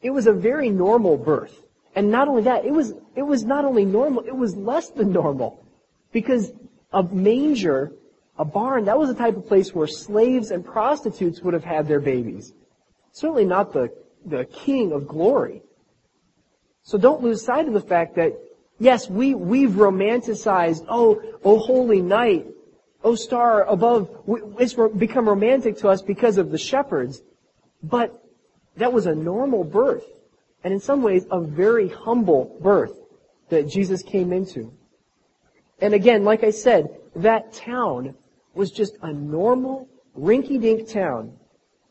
It 0.01 0.11
was 0.11 0.25
a 0.25 0.33
very 0.33 0.69
normal 0.69 1.17
birth. 1.17 1.61
And 1.95 2.09
not 2.09 2.27
only 2.27 2.43
that, 2.43 2.65
it 2.65 2.71
was, 2.71 2.93
it 3.15 3.21
was 3.21 3.43
not 3.43 3.65
only 3.65 3.85
normal, 3.85 4.23
it 4.23 4.35
was 4.35 4.55
less 4.55 4.89
than 4.89 5.11
normal. 5.11 5.65
Because 6.11 6.51
a 6.91 7.03
manger, 7.03 7.91
a 8.37 8.45
barn, 8.45 8.85
that 8.85 8.97
was 8.97 9.09
the 9.09 9.15
type 9.15 9.37
of 9.37 9.47
place 9.47 9.75
where 9.75 9.87
slaves 9.87 10.51
and 10.51 10.65
prostitutes 10.65 11.41
would 11.41 11.53
have 11.53 11.63
had 11.63 11.87
their 11.87 11.99
babies. 11.99 12.53
Certainly 13.11 13.45
not 13.45 13.73
the, 13.73 13.93
the 14.25 14.45
king 14.45 14.91
of 14.91 15.07
glory. 15.07 15.61
So 16.83 16.97
don't 16.97 17.23
lose 17.23 17.43
sight 17.43 17.67
of 17.67 17.73
the 17.73 17.81
fact 17.81 18.15
that, 18.15 18.33
yes, 18.77 19.09
we, 19.09 19.33
we've 19.33 19.71
romanticized, 19.71 20.85
oh, 20.89 21.21
oh 21.43 21.57
holy 21.57 22.01
night, 22.01 22.45
oh 23.03 23.15
star 23.15 23.63
above, 23.63 24.09
it's 24.59 24.73
become 24.73 25.27
romantic 25.27 25.77
to 25.79 25.89
us 25.89 26.01
because 26.01 26.37
of 26.37 26.51
the 26.51 26.57
shepherds. 26.57 27.21
But 27.81 28.21
that 28.77 28.91
was 28.91 29.05
a 29.05 29.15
normal 29.15 29.63
birth. 29.63 30.05
And 30.63 30.73
in 30.73 30.79
some 30.79 31.03
ways, 31.03 31.25
a 31.31 31.41
very 31.41 31.89
humble 31.89 32.57
birth 32.61 32.97
that 33.49 33.67
Jesus 33.67 34.01
came 34.01 34.31
into. 34.31 34.73
And 35.79 35.93
again, 35.93 36.23
like 36.23 36.43
I 36.43 36.51
said, 36.51 36.89
that 37.15 37.53
town 37.53 38.15
was 38.53 38.71
just 38.71 38.97
a 39.01 39.11
normal, 39.11 39.89
rinky-dink 40.17 40.89
town. 40.89 41.33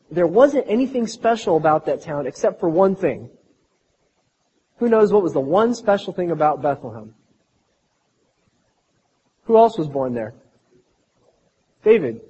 There 0.09 0.27
wasn't 0.27 0.65
anything 0.67 1.07
special 1.07 1.57
about 1.57 1.85
that 1.85 2.01
town 2.01 2.25
except 2.27 2.59
for 2.59 2.69
one 2.69 2.95
thing. 2.95 3.29
Who 4.77 4.89
knows 4.89 5.13
what 5.13 5.23
was 5.23 5.33
the 5.33 5.39
one 5.39 5.75
special 5.75 6.13
thing 6.13 6.31
about 6.31 6.61
Bethlehem? 6.61 7.13
Who 9.45 9.57
else 9.57 9.77
was 9.77 9.87
born 9.87 10.13
there? 10.13 10.33
David. 11.83 12.21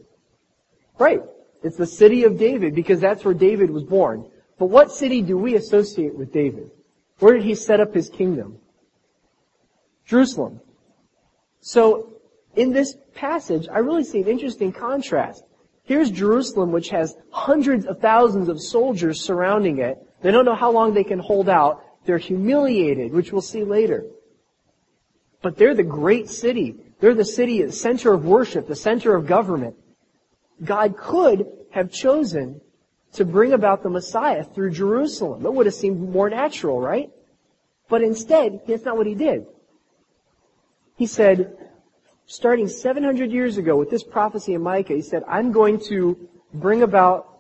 Right. 0.98 1.22
It's 1.64 1.78
the 1.78 1.88
city 1.88 2.24
of 2.24 2.38
David 2.38 2.76
because 2.76 3.00
that's 3.00 3.24
where 3.24 3.34
David 3.34 3.70
was 3.70 3.84
born. 3.84 4.26
But 4.60 4.66
what 4.66 4.92
city 4.92 5.22
do 5.22 5.38
we 5.38 5.56
associate 5.56 6.16
with 6.16 6.32
David? 6.34 6.72
Where 7.20 7.34
did 7.34 7.44
he 7.44 7.56
set 7.56 7.80
up 7.80 7.94
his 7.94 8.10
kingdom? 8.10 8.58
Jerusalem. 10.06 10.60
So, 11.62 12.10
in 12.56 12.74
this 12.74 12.98
passage, 13.16 13.68
I 13.72 13.80
really 13.80 14.04
see 14.04 14.22
an 14.22 14.28
interesting 14.28 14.74
contrast. 14.74 15.44
Here's 15.84 16.12
Jerusalem, 16.12 16.72
which 16.72 16.90
has 16.90 17.16
hundreds 17.32 17.86
of 17.86 18.00
thousands 18.00 18.50
of 18.50 18.62
soldiers 18.62 19.22
surrounding 19.22 19.80
it. 19.80 19.98
They 20.22 20.32
don't 20.32 20.46
know 20.46 20.56
how 20.56 20.72
long 20.72 20.94
they 20.94 21.04
can 21.04 21.20
hold 21.20 21.50
out. 21.50 21.84
They're 22.06 22.18
humiliated, 22.18 23.14
which 23.14 23.32
we'll 23.32 23.42
see 23.42 23.64
later. 23.64 24.06
But 25.42 25.58
they're 25.58 25.76
the 25.76 25.84
great 25.84 26.30
city. 26.30 26.76
They're 27.00 27.14
the 27.14 27.26
city, 27.26 27.62
the 27.62 27.72
center 27.72 28.14
of 28.14 28.26
worship, 28.26 28.68
the 28.68 28.76
center 28.76 29.16
of 29.16 29.28
government. 29.28 29.76
God 30.64 30.98
could 30.98 31.48
have 31.72 31.92
chosen 31.92 32.62
to 33.14 33.26
bring 33.26 33.54
about 33.54 33.84
the 33.84 33.90
Messiah 33.90 34.44
through 34.44 34.72
Jerusalem. 34.72 35.46
It 35.46 35.54
would 35.54 35.66
have 35.66 35.76
seemed 35.76 36.00
more 36.00 36.30
natural, 36.30 36.80
right? 36.80 37.12
But 37.90 38.02
instead, 38.02 38.62
that's 38.68 38.86
not 38.86 38.98
what 38.98 39.08
he 39.08 39.16
did. 39.16 39.46
He 40.96 41.06
said, 41.06 41.58
starting 42.26 42.68
700 42.68 43.32
years 43.32 43.58
ago 43.58 43.76
with 43.76 43.90
this 43.90 44.04
prophecy 44.04 44.54
in 44.54 44.62
Micah, 44.62 44.94
he 44.94 45.02
said, 45.02 45.24
I'm 45.28 45.52
going 45.52 45.80
to 45.90 46.30
bring 46.54 46.82
about 46.84 47.40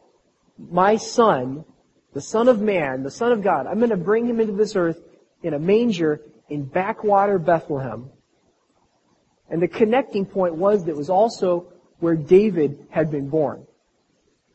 my 0.58 0.98
son, 0.98 1.65
the 2.13 2.22
son 2.22 2.48
of 2.48 2.62
man, 2.62 3.03
the 3.03 3.12
son 3.12 3.32
of 3.32 3.41
God. 3.41 3.67
I'm 3.67 3.79
going 3.79 3.89
to 3.89 3.98
bring 3.98 4.25
him 4.25 4.39
into 4.39 4.53
this 4.53 4.75
earth 4.75 5.01
in 5.41 5.53
a 5.53 5.60
manger 5.60 6.22
in 6.50 6.63
backwater 6.63 7.39
Bethlehem. 7.39 8.10
And 9.50 9.62
the 9.62 9.67
connecting 9.67 10.25
point 10.25 10.55
was 10.55 10.86
that 10.86 10.91
it 10.91 10.98
was 10.98 11.10
also 11.10 11.67
where 12.00 12.15
David 12.15 12.88
had 12.89 13.12
been 13.12 13.29
born. 13.29 13.65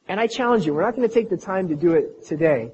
And 0.08 0.18
I 0.18 0.26
challenge 0.26 0.66
you, 0.66 0.74
we're 0.74 0.82
not 0.82 0.96
going 0.96 1.08
to 1.08 1.14
take 1.14 1.28
the 1.28 1.36
time 1.36 1.68
to 1.68 1.76
do 1.76 1.92
it 1.92 2.24
today. 2.26 2.72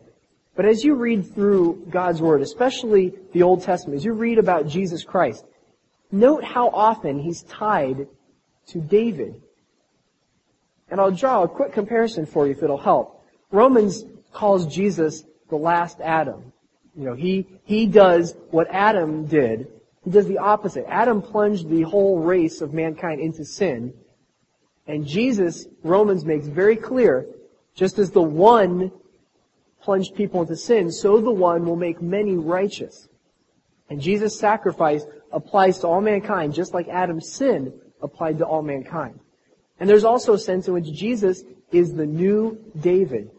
But 0.57 0.67
as 0.67 0.85
you 0.85 0.95
read 0.95 1.35
through 1.35 1.87
God's 1.91 2.23
Word, 2.23 2.41
especially 2.41 3.13
the 3.33 3.43
Old 3.43 3.63
Testament, 3.63 3.99
as 3.99 4.05
you 4.05 4.13
read 4.13 4.39
about 4.39 4.69
Jesus 4.69 5.03
Christ, 5.03 5.45
note 6.13 6.45
how 6.45 6.69
often 6.69 7.19
he's 7.19 7.43
tied 7.43 8.07
to 8.69 8.81
David. 8.81 9.43
And 10.89 11.01
I'll 11.01 11.11
draw 11.11 11.43
a 11.43 11.49
quick 11.49 11.73
comparison 11.73 12.25
for 12.25 12.47
you 12.47 12.53
if 12.53 12.63
it'll 12.63 12.79
help. 12.79 13.25
Romans 13.51 14.05
calls 14.35 14.67
Jesus 14.67 15.25
the 15.49 15.57
last 15.57 16.01
Adam. 16.01 16.53
You 16.97 17.05
know, 17.05 17.15
he, 17.15 17.47
he 17.65 17.87
does 17.87 18.35
what 18.51 18.69
Adam 18.71 19.27
did. 19.27 19.69
He 20.05 20.11
does 20.11 20.27
the 20.27 20.39
opposite. 20.39 20.85
Adam 20.89 21.23
plunged 21.23 21.69
the 21.69 21.83
whole 21.83 22.19
race 22.19 22.61
of 22.61 22.75
mankind 22.75 23.21
into 23.21 23.45
sin. 23.45 23.95
And 24.87 25.07
Jesus, 25.07 25.67
Romans 25.83 26.25
makes 26.25 26.47
very 26.47 26.77
clear, 26.77 27.27
just 27.75 27.99
as 27.99 28.11
the 28.11 28.23
one 28.23 28.93
plunged 29.83 30.15
people 30.15 30.43
into 30.43 30.57
sin, 30.57 30.93
so 30.93 31.21
the 31.21 31.31
one 31.31 31.65
will 31.65 31.77
make 31.77 32.03
many 32.03 32.37
righteous. 32.37 33.09
And 33.89 34.01
Jesus' 34.01 34.39
sacrifice 34.39 35.05
applies 35.33 35.79
to 35.81 35.89
all 35.89 36.01
mankind, 36.01 36.55
just 36.55 36.75
like 36.75 36.89
Adam's 36.89 37.33
sin 37.33 37.73
applied 38.01 38.39
to 38.39 38.45
all 38.45 38.63
mankind. 38.63 39.21
And 39.81 39.89
there's 39.89 40.05
also 40.05 40.35
a 40.35 40.39
sense 40.39 40.69
in 40.69 40.75
which 40.75 40.93
Jesus 40.93 41.43
is 41.73 41.95
the 41.95 42.07
new 42.07 42.59
David. 42.81 43.31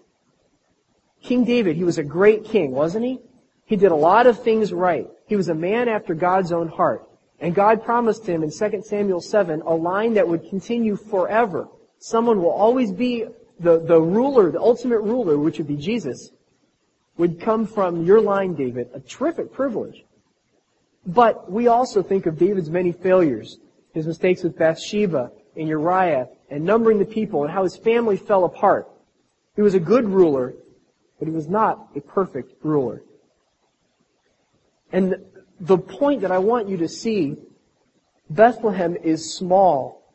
King 1.26 1.44
David, 1.44 1.76
he 1.76 1.84
was 1.84 1.98
a 1.98 2.04
great 2.04 2.46
king, 2.46 2.72
wasn't 2.72 3.06
he? 3.06 3.20
He 3.66 3.76
did 3.76 3.92
a 3.92 3.96
lot 3.96 4.28
of 4.28 4.44
things 4.44 4.72
right. 4.72 5.08
He 5.28 5.36
was 5.36 5.50
a 5.50 5.56
man 5.56 5.90
after 5.90 6.14
God's 6.14 6.52
own 6.52 6.68
heart. 6.68 7.08
And 7.40 7.54
God 7.54 7.84
promised 7.84 8.26
him 8.26 8.44
in 8.44 8.52
2 8.52 8.84
Samuel 8.84 9.22
7 9.22 9.62
a 9.62 9.74
line 9.74 10.14
that 10.14 10.28
would 10.28 10.48
continue 10.50 10.96
forever. 10.96 11.68
Someone 11.98 12.42
will 12.42 12.52
always 12.52 12.92
be 12.92 13.26
the, 13.60 13.80
the 13.80 14.00
ruler, 14.00 14.52
the 14.52 14.60
ultimate 14.60 15.00
ruler, 15.00 15.38
which 15.38 15.58
would 15.58 15.68
be 15.68 15.76
Jesus, 15.76 16.30
would 17.18 17.42
come 17.42 17.66
from 17.66 18.06
your 18.06 18.22
line, 18.22 18.54
David. 18.54 18.90
A 18.94 19.00
terrific 19.00 19.52
privilege. 19.52 20.06
But 21.08 21.52
we 21.52 21.68
also 21.68 22.04
think 22.04 22.26
of 22.26 22.38
David's 22.38 22.70
many 22.70 22.92
failures, 22.92 23.58
his 23.94 24.06
mistakes 24.06 24.44
with 24.44 24.58
Bathsheba 24.58 25.32
and 25.56 25.68
Uriah 25.68 26.28
and 26.50 26.64
numbering 26.64 27.00
the 27.00 27.06
people 27.06 27.44
and 27.44 27.52
how 27.52 27.64
his 27.64 27.76
family 27.76 28.18
fell 28.18 28.44
apart. 28.44 28.88
He 29.56 29.62
was 29.62 29.74
a 29.74 29.80
good 29.80 30.06
ruler, 30.06 30.54
but 31.20 31.28
he 31.28 31.34
was 31.34 31.48
not 31.48 31.90
a 31.96 32.02
perfect 32.02 32.54
ruler. 32.64 33.04
And 34.92 35.16
the 35.60 35.78
point 35.78 36.22
that 36.22 36.32
I 36.32 36.40
want 36.40 36.70
you 36.70 36.78
to 36.78 36.88
see, 36.88 37.38
Bethlehem 38.30 38.96
is 38.96 39.36
small. 39.36 40.14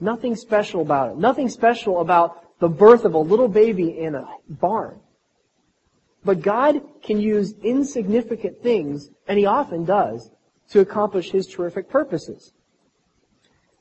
Nothing 0.00 0.36
special 0.36 0.82
about 0.82 1.12
it. 1.12 1.18
Nothing 1.18 1.48
special 1.48 2.00
about 2.00 2.58
the 2.58 2.68
birth 2.68 3.04
of 3.04 3.14
a 3.14 3.18
little 3.18 3.48
baby 3.48 3.98
in 3.98 4.14
a 4.14 4.26
barn. 4.48 5.00
But 6.24 6.42
God 6.42 6.82
can 7.02 7.20
use 7.20 7.54
insignificant 7.62 8.62
things, 8.62 9.10
and 9.26 9.38
He 9.38 9.46
often 9.46 9.84
does, 9.84 10.30
to 10.70 10.80
accomplish 10.80 11.30
His 11.30 11.46
terrific 11.46 11.88
purposes. 11.88 12.52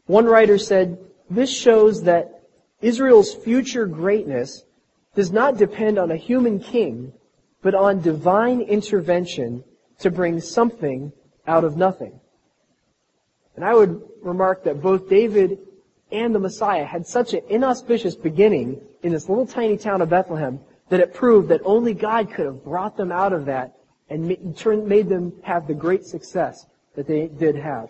One 0.06 0.26
writer 0.26 0.58
said, 0.58 0.98
this 1.30 1.56
shows 1.56 2.04
that 2.04 2.42
Israel's 2.82 3.34
future 3.34 3.86
greatness 3.86 4.66
does 5.16 5.32
not 5.32 5.58
depend 5.58 5.98
on 5.98 6.12
a 6.12 6.16
human 6.16 6.60
king, 6.60 7.14
but 7.62 7.76
on 7.76 8.02
divine 8.02 8.62
intervention 8.62 9.64
to 10.00 10.10
bring 10.10 10.40
something 10.40 11.12
out 11.46 11.64
of 11.64 11.78
nothing. 11.78 12.20
And 13.56 13.66
I 13.66 13.74
would 13.74 14.02
remark 14.22 14.64
that 14.64 14.82
both 14.82 15.10
David 15.10 15.60
and 16.12 16.34
the 16.34 16.40
Messiah 16.40 16.86
had 16.86 17.06
such 17.06 17.34
an 17.34 17.42
inauspicious 17.50 18.16
beginning 18.16 18.82
in 19.04 19.12
this 19.12 19.30
little 19.30 19.46
tiny 19.46 19.78
town 19.78 20.02
of 20.02 20.10
Bethlehem 20.10 20.60
that 20.90 21.00
it 21.00 21.14
proved 21.14 21.50
that 21.50 21.62
only 21.64 21.94
God 21.94 22.32
could 22.32 22.46
have 22.46 22.64
brought 22.64 22.98
them 22.98 23.12
out 23.12 23.34
of 23.34 23.46
that 23.46 23.78
and 24.10 24.28
made 24.28 25.08
them 25.10 25.34
have 25.44 25.68
the 25.68 25.74
great 25.74 26.06
success 26.06 26.66
that 26.96 27.08
they 27.08 27.28
did 27.28 27.56
have. 27.56 27.90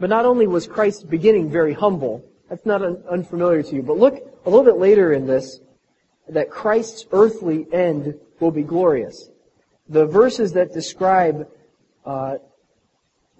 But 0.00 0.10
not 0.10 0.26
only 0.26 0.48
was 0.48 0.66
Christ's 0.66 1.04
beginning 1.04 1.50
very 1.50 1.72
humble, 1.72 2.24
that's 2.48 2.66
not 2.66 2.82
unfamiliar 2.82 3.62
to 3.62 3.76
you, 3.76 3.82
but 3.82 3.98
look 3.98 4.16
a 4.44 4.50
little 4.50 4.64
bit 4.64 4.76
later 4.76 5.12
in 5.12 5.26
this, 5.26 5.60
that 6.32 6.50
Christ's 6.50 7.06
earthly 7.12 7.66
end 7.72 8.14
will 8.40 8.50
be 8.50 8.62
glorious 8.62 9.30
the 9.92 10.06
verses 10.06 10.52
that 10.52 10.72
describe 10.72 11.46
uh, 12.04 12.36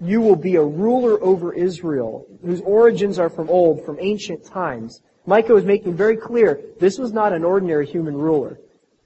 you 0.01 0.21
will 0.21 0.37
be 0.37 0.57
a 0.57 0.63
ruler 0.63 1.23
over 1.23 1.53
Israel, 1.53 2.27
whose 2.45 2.61
origins 2.63 3.19
are 3.19 3.31
from 3.31 3.49
old, 3.49 3.85
from 3.85 3.99
ancient 4.01 4.45
times. 4.45 5.01
Micah 5.27 5.55
was 5.55 5.65
making 5.65 5.95
very 5.95 6.17
clear 6.17 6.61
this 6.81 6.99
was 6.99 7.13
not 7.13 7.33
an 7.33 7.45
ordinary 7.45 7.87
human 7.87 8.17
ruler. 8.17 8.59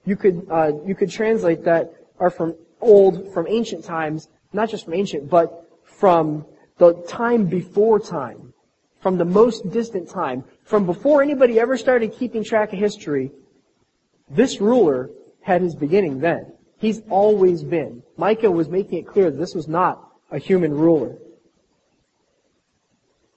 You 0.05 0.16
could 0.16 0.47
uh, 0.50 0.73
you 0.85 0.95
could 0.95 1.11
translate 1.11 1.64
that 1.64 1.93
are 2.19 2.31
from 2.31 2.55
old, 2.81 3.33
from 3.33 3.47
ancient 3.49 3.85
times, 3.85 4.28
not 4.52 4.71
just 4.71 4.85
from 4.85 4.95
ancient, 4.95 5.28
but 5.28 5.69
from 5.85 6.47
the 6.78 6.95
time 7.09 7.47
before 7.47 7.99
time, 7.99 8.52
from 9.00 9.19
the 9.19 9.25
most 9.25 9.69
distant 9.71 10.09
time, 10.09 10.45
from 10.64 10.87
before 10.87 11.23
anybody 11.23 11.61
ever 11.61 11.76
started 11.76 12.12
keeping 12.12 12.43
track 12.43 12.73
of 12.73 12.78
history. 12.78 13.31
This 14.28 14.61
ruler 14.61 15.11
had 15.40 15.62
his 15.62 15.75
beginning 15.75 16.21
then. 16.21 16.52
He's 16.78 17.02
always 17.09 17.62
been. 17.62 18.02
Micah 18.16 18.50
was 18.50 18.68
making 18.68 18.99
it 18.99 19.06
clear 19.06 19.30
that 19.30 19.38
this 19.38 19.54
was 19.54 19.68
not 19.68 20.12
a 20.30 20.38
human 20.38 20.75
ruler. 20.75 21.16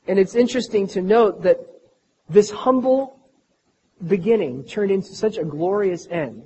And 0.08 0.18
it's 0.18 0.36
interesting 0.36 0.88
to 0.90 1.02
note 1.02 1.44
that 1.44 1.60
this 2.28 2.50
humble 2.50 3.20
beginning 4.08 4.64
turned 4.64 4.92
into 4.92 5.14
such 5.14 5.38
a 5.38 5.44
glorious 5.44 6.08
end. 6.10 6.44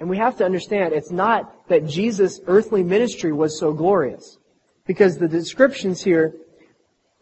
And 0.00 0.08
we 0.08 0.18
have 0.18 0.36
to 0.38 0.44
understand 0.44 0.92
it's 0.92 1.10
not 1.10 1.68
that 1.68 1.86
Jesus' 1.86 2.40
earthly 2.46 2.82
ministry 2.82 3.32
was 3.32 3.58
so 3.58 3.72
glorious. 3.72 4.38
Because 4.86 5.18
the 5.18 5.28
descriptions 5.28 6.02
here 6.02 6.34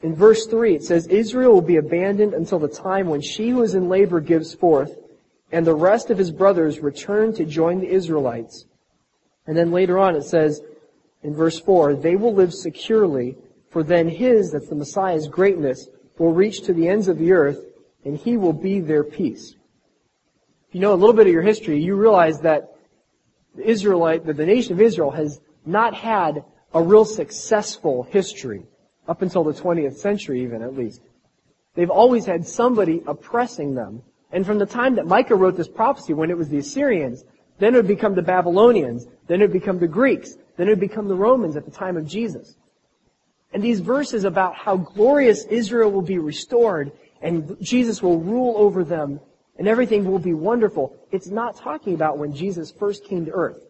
in 0.02 0.14
verse 0.14 0.46
3, 0.46 0.76
it 0.76 0.84
says, 0.84 1.06
Israel 1.06 1.52
will 1.52 1.62
be 1.62 1.76
abandoned 1.76 2.34
until 2.34 2.58
the 2.58 2.68
time 2.68 3.08
when 3.08 3.20
she 3.20 3.50
who 3.50 3.62
is 3.62 3.74
in 3.74 3.88
labor 3.88 4.20
gives 4.20 4.54
forth, 4.54 4.96
and 5.52 5.66
the 5.66 5.74
rest 5.74 6.10
of 6.10 6.18
his 6.18 6.30
brothers 6.30 6.80
returned 6.80 7.36
to 7.36 7.44
join 7.44 7.80
the 7.80 7.88
Israelites. 7.88 8.66
And 9.46 9.56
then 9.56 9.70
later 9.70 9.98
on 9.98 10.16
it 10.16 10.24
says 10.24 10.60
in 11.22 11.34
verse 11.34 11.58
4, 11.60 11.94
they 11.94 12.16
will 12.16 12.34
live 12.34 12.52
securely, 12.52 13.36
for 13.70 13.82
then 13.82 14.08
his, 14.08 14.52
that's 14.52 14.68
the 14.68 14.74
Messiah's 14.74 15.28
greatness, 15.28 15.88
will 16.18 16.32
reach 16.32 16.62
to 16.62 16.72
the 16.72 16.88
ends 16.88 17.08
of 17.08 17.18
the 17.18 17.32
earth, 17.32 17.60
and 18.04 18.16
he 18.16 18.36
will 18.36 18.52
be 18.52 18.80
their 18.80 19.04
peace. 19.04 19.54
If 20.68 20.74
you 20.74 20.80
know 20.80 20.94
a 20.94 20.96
little 20.96 21.14
bit 21.14 21.26
of 21.26 21.32
your 21.32 21.42
history, 21.42 21.82
you 21.82 21.94
realize 21.96 22.40
that 22.40 22.76
the 23.54 23.68
Israelite, 23.68 24.26
that 24.26 24.36
the 24.36 24.46
nation 24.46 24.72
of 24.72 24.80
Israel 24.80 25.10
has 25.10 25.40
not 25.64 25.94
had 25.94 26.44
a 26.74 26.82
real 26.82 27.04
successful 27.04 28.02
history, 28.02 28.66
up 29.08 29.22
until 29.22 29.44
the 29.44 29.52
20th 29.52 29.96
century 29.96 30.42
even 30.42 30.62
at 30.62 30.76
least. 30.76 31.00
They've 31.74 31.90
always 31.90 32.26
had 32.26 32.46
somebody 32.46 33.02
oppressing 33.06 33.74
them. 33.74 34.02
And 34.36 34.44
from 34.44 34.58
the 34.58 34.66
time 34.66 34.96
that 34.96 35.06
Micah 35.06 35.34
wrote 35.34 35.56
this 35.56 35.66
prophecy, 35.66 36.12
when 36.12 36.30
it 36.30 36.36
was 36.36 36.50
the 36.50 36.58
Assyrians, 36.58 37.24
then 37.58 37.72
it 37.72 37.78
would 37.78 37.88
become 37.88 38.14
the 38.14 38.20
Babylonians, 38.20 39.06
then 39.28 39.40
it 39.40 39.44
would 39.44 39.58
become 39.58 39.78
the 39.78 39.88
Greeks, 39.88 40.36
then 40.58 40.66
it 40.66 40.72
would 40.72 40.78
become 40.78 41.08
the 41.08 41.14
Romans 41.14 41.56
at 41.56 41.64
the 41.64 41.70
time 41.70 41.96
of 41.96 42.06
Jesus. 42.06 42.54
And 43.54 43.62
these 43.62 43.80
verses 43.80 44.24
about 44.24 44.54
how 44.54 44.76
glorious 44.76 45.46
Israel 45.46 45.90
will 45.90 46.02
be 46.02 46.18
restored 46.18 46.92
and 47.22 47.56
Jesus 47.62 48.02
will 48.02 48.20
rule 48.20 48.58
over 48.58 48.84
them 48.84 49.20
and 49.58 49.66
everything 49.66 50.04
will 50.04 50.18
be 50.18 50.34
wonderful. 50.34 50.94
It's 51.10 51.28
not 51.28 51.56
talking 51.56 51.94
about 51.94 52.18
when 52.18 52.34
Jesus 52.34 52.70
first 52.70 53.06
came 53.06 53.24
to 53.24 53.32
earth 53.32 53.62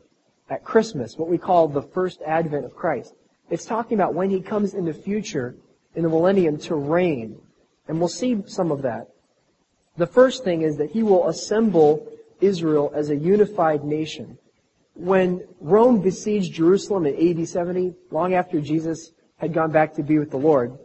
at 0.50 0.64
Christmas, 0.64 1.16
what 1.16 1.28
we 1.28 1.38
call 1.38 1.68
the 1.68 1.82
first 1.82 2.23
advent 2.26 2.64
of 2.64 2.75
Christ. 2.75 3.14
It's 3.50 3.66
talking 3.66 3.96
about 3.96 4.14
when 4.14 4.30
he 4.30 4.40
comes 4.40 4.75
in 4.75 4.85
the 4.85 4.92
future, 4.92 5.54
in 5.94 6.02
the 6.02 6.08
millennium, 6.08 6.58
to 6.62 6.75
reign. 6.75 7.38
And 7.87 8.00
we'll 8.00 8.08
see 8.08 8.42
some 8.49 8.73
of 8.73 8.82
that. 8.82 9.06
The 9.97 10.07
first 10.07 10.45
thing 10.45 10.62
is 10.62 10.76
that 10.76 10.91
he 10.91 11.03
will 11.03 11.29
assemble 11.29 12.07
Israel 12.41 12.93
as 12.95 13.11
a 13.11 13.17
unified 13.17 13.85
nation. 13.85 14.38
When 14.95 15.47
Rome 15.61 16.00
besieged 16.00 16.55
Jerusalem 16.55 17.07
in 17.07 17.41
AD 17.41 17.49
70, 17.49 17.95
long 18.11 18.35
after 18.35 18.61
Jesus 18.61 19.12
had 19.37 19.53
gone 19.53 19.71
back 19.71 19.95
to 19.95 20.03
be 20.03 20.19
with 20.19 20.31
the 20.31 20.38
Lord, 20.38 20.79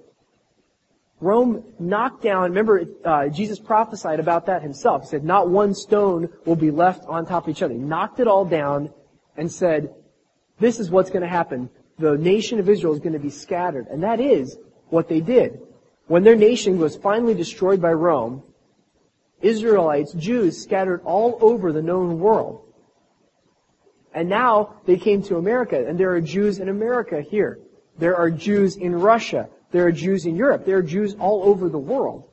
Rome 1.19 1.63
knocked 1.79 2.23
down, 2.23 2.49
remember, 2.49 2.83
uh, 3.05 3.27
Jesus 3.29 3.59
prophesied 3.59 4.19
about 4.19 4.47
that 4.47 4.63
himself. 4.63 5.03
He 5.03 5.09
said, 5.09 5.23
not 5.23 5.49
one 5.49 5.75
stone 5.75 6.29
will 6.45 6.55
be 6.55 6.71
left 6.71 7.05
on 7.05 7.25
top 7.25 7.43
of 7.43 7.49
each 7.49 7.61
other. 7.61 7.75
He 7.75 7.79
knocked 7.79 8.19
it 8.19 8.27
all 8.27 8.43
down 8.43 8.89
and 9.37 9.49
said, 9.51 9.93
this 10.59 10.79
is 10.79 10.89
what's 10.89 11.09
going 11.09 11.21
to 11.21 11.27
happen. 11.27 11.69
The 11.99 12.17
nation 12.17 12.59
of 12.59 12.67
Israel 12.67 12.93
is 12.93 12.99
going 12.99 13.13
to 13.13 13.19
be 13.19 13.29
scattered. 13.29 13.87
And 13.87 14.01
that 14.03 14.19
is 14.19 14.57
what 14.89 15.07
they 15.07 15.21
did. 15.21 15.59
When 16.07 16.23
their 16.23 16.35
nation 16.35 16.79
was 16.79 16.95
finally 16.95 17.35
destroyed 17.35 17.81
by 17.81 17.93
Rome, 17.93 18.43
Israelites, 19.41 20.13
Jews, 20.13 20.61
scattered 20.61 21.01
all 21.03 21.37
over 21.41 21.71
the 21.71 21.81
known 21.81 22.19
world. 22.19 22.61
And 24.13 24.29
now 24.29 24.75
they 24.85 24.97
came 24.97 25.23
to 25.23 25.37
America, 25.37 25.85
and 25.87 25.97
there 25.97 26.11
are 26.11 26.21
Jews 26.21 26.59
in 26.59 26.69
America 26.69 27.21
here. 27.21 27.59
There 27.97 28.15
are 28.15 28.29
Jews 28.29 28.75
in 28.75 28.95
Russia. 28.95 29.49
There 29.71 29.85
are 29.85 29.91
Jews 29.91 30.25
in 30.25 30.35
Europe. 30.35 30.65
There 30.65 30.77
are 30.77 30.83
Jews 30.83 31.15
all 31.19 31.43
over 31.43 31.69
the 31.69 31.77
world. 31.77 32.29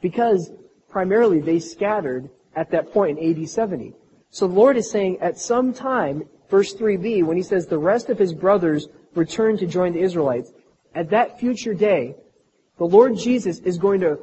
Because 0.00 0.50
primarily 0.88 1.40
they 1.40 1.58
scattered 1.58 2.30
at 2.54 2.70
that 2.70 2.92
point 2.92 3.18
in 3.18 3.42
AD 3.42 3.48
70. 3.48 3.94
So 4.30 4.46
the 4.46 4.54
Lord 4.54 4.76
is 4.76 4.90
saying 4.90 5.18
at 5.20 5.38
some 5.38 5.72
time, 5.72 6.24
verse 6.48 6.74
3b, 6.74 7.24
when 7.24 7.36
he 7.36 7.42
says 7.42 7.66
the 7.66 7.78
rest 7.78 8.08
of 8.08 8.18
his 8.18 8.32
brothers 8.32 8.88
return 9.14 9.56
to 9.58 9.66
join 9.66 9.92
the 9.92 10.00
Israelites, 10.00 10.52
at 10.94 11.10
that 11.10 11.40
future 11.40 11.74
day, 11.74 12.16
the 12.78 12.84
Lord 12.84 13.16
Jesus 13.16 13.58
is 13.60 13.78
going 13.78 14.00
to 14.00 14.18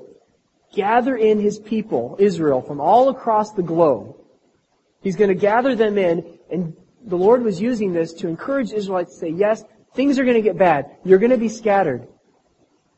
gather 0.73 1.15
in 1.15 1.39
his 1.39 1.59
people, 1.59 2.15
Israel, 2.19 2.61
from 2.61 2.81
all 2.81 3.09
across 3.09 3.53
the 3.53 3.63
globe. 3.63 4.15
He's 5.01 5.15
going 5.15 5.29
to 5.29 5.35
gather 5.35 5.75
them 5.75 5.97
in, 5.97 6.39
and 6.51 6.75
the 7.05 7.17
Lord 7.17 7.43
was 7.43 7.61
using 7.61 7.93
this 7.93 8.13
to 8.13 8.27
encourage 8.27 8.71
Israelites 8.71 9.13
to 9.13 9.19
say, 9.19 9.29
yes, 9.29 9.63
things 9.93 10.17
are 10.17 10.23
going 10.23 10.35
to 10.35 10.41
get 10.41 10.57
bad. 10.57 10.85
You're 11.03 11.19
going 11.19 11.31
to 11.31 11.37
be 11.37 11.49
scattered. 11.49 12.07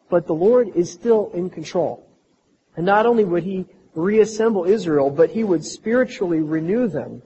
But 0.10 0.28
the 0.28 0.34
Lord 0.34 0.70
is 0.76 0.92
still 0.92 1.32
in 1.34 1.50
control. 1.50 2.08
And 2.78 2.86
not 2.86 3.06
only 3.06 3.24
would 3.24 3.44
he 3.44 3.66
reassemble 3.96 4.66
Israel, 4.66 5.10
but 5.10 5.32
he 5.32 5.44
would 5.44 5.66
spiritually 5.66 6.42
renew 6.42 6.88
them. 6.88 7.22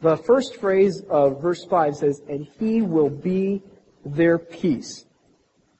The 0.00 0.16
first 0.16 0.56
phrase 0.56 1.02
of 1.08 1.40
verse 1.40 1.64
5 1.64 1.96
says, 1.96 2.22
and 2.28 2.46
he 2.58 2.82
will 2.82 3.10
be 3.10 3.62
their 4.04 4.38
peace. 4.38 5.06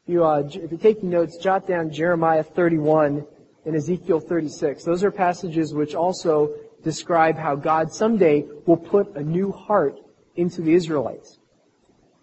You, 0.07 0.25
uh, 0.25 0.45
if 0.47 0.71
you're 0.71 0.79
taking 0.79 1.11
notes, 1.11 1.39
jot 1.39 1.67
down 1.67 1.91
Jeremiah 1.91 2.43
31 2.43 3.27
and 3.65 3.75
Ezekiel 3.75 4.21
36. 4.21 4.85
Those 4.85 5.05
are 5.05 5.11
passages 5.11 5.75
which 5.75 5.95
also 5.95 6.55
describe 6.83 7.37
how 7.37 7.57
God 7.57 7.93
someday 7.93 8.45
will 8.67 8.77
put 8.77 9.17
a 9.17 9.23
new 9.23 9.53
heart 9.53 9.99
into 10.37 10.61
the 10.61 10.75
Israelites. 10.75 11.39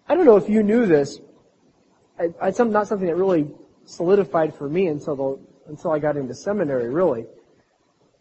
I 0.08 0.14
don't 0.14 0.24
know 0.24 0.36
if 0.36 0.48
you 0.48 0.62
knew 0.62 0.86
this. 0.86 1.20
It's 2.18 2.58
not 2.58 2.86
something 2.86 3.08
that 3.08 3.16
really 3.16 3.50
solidified 3.84 4.54
for 4.54 4.68
me 4.68 4.86
until 4.86 5.16
the, 5.16 5.70
until 5.70 5.90
I 5.92 5.98
got 5.98 6.16
into 6.16 6.34
seminary, 6.34 6.88
really. 6.88 7.26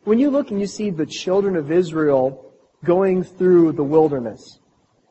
When 0.03 0.17
you 0.17 0.31
look 0.31 0.49
and 0.49 0.59
you 0.59 0.67
see 0.67 0.89
the 0.89 1.05
children 1.05 1.55
of 1.55 1.71
Israel 1.71 2.51
going 2.83 3.23
through 3.23 3.73
the 3.73 3.83
wilderness, 3.83 4.59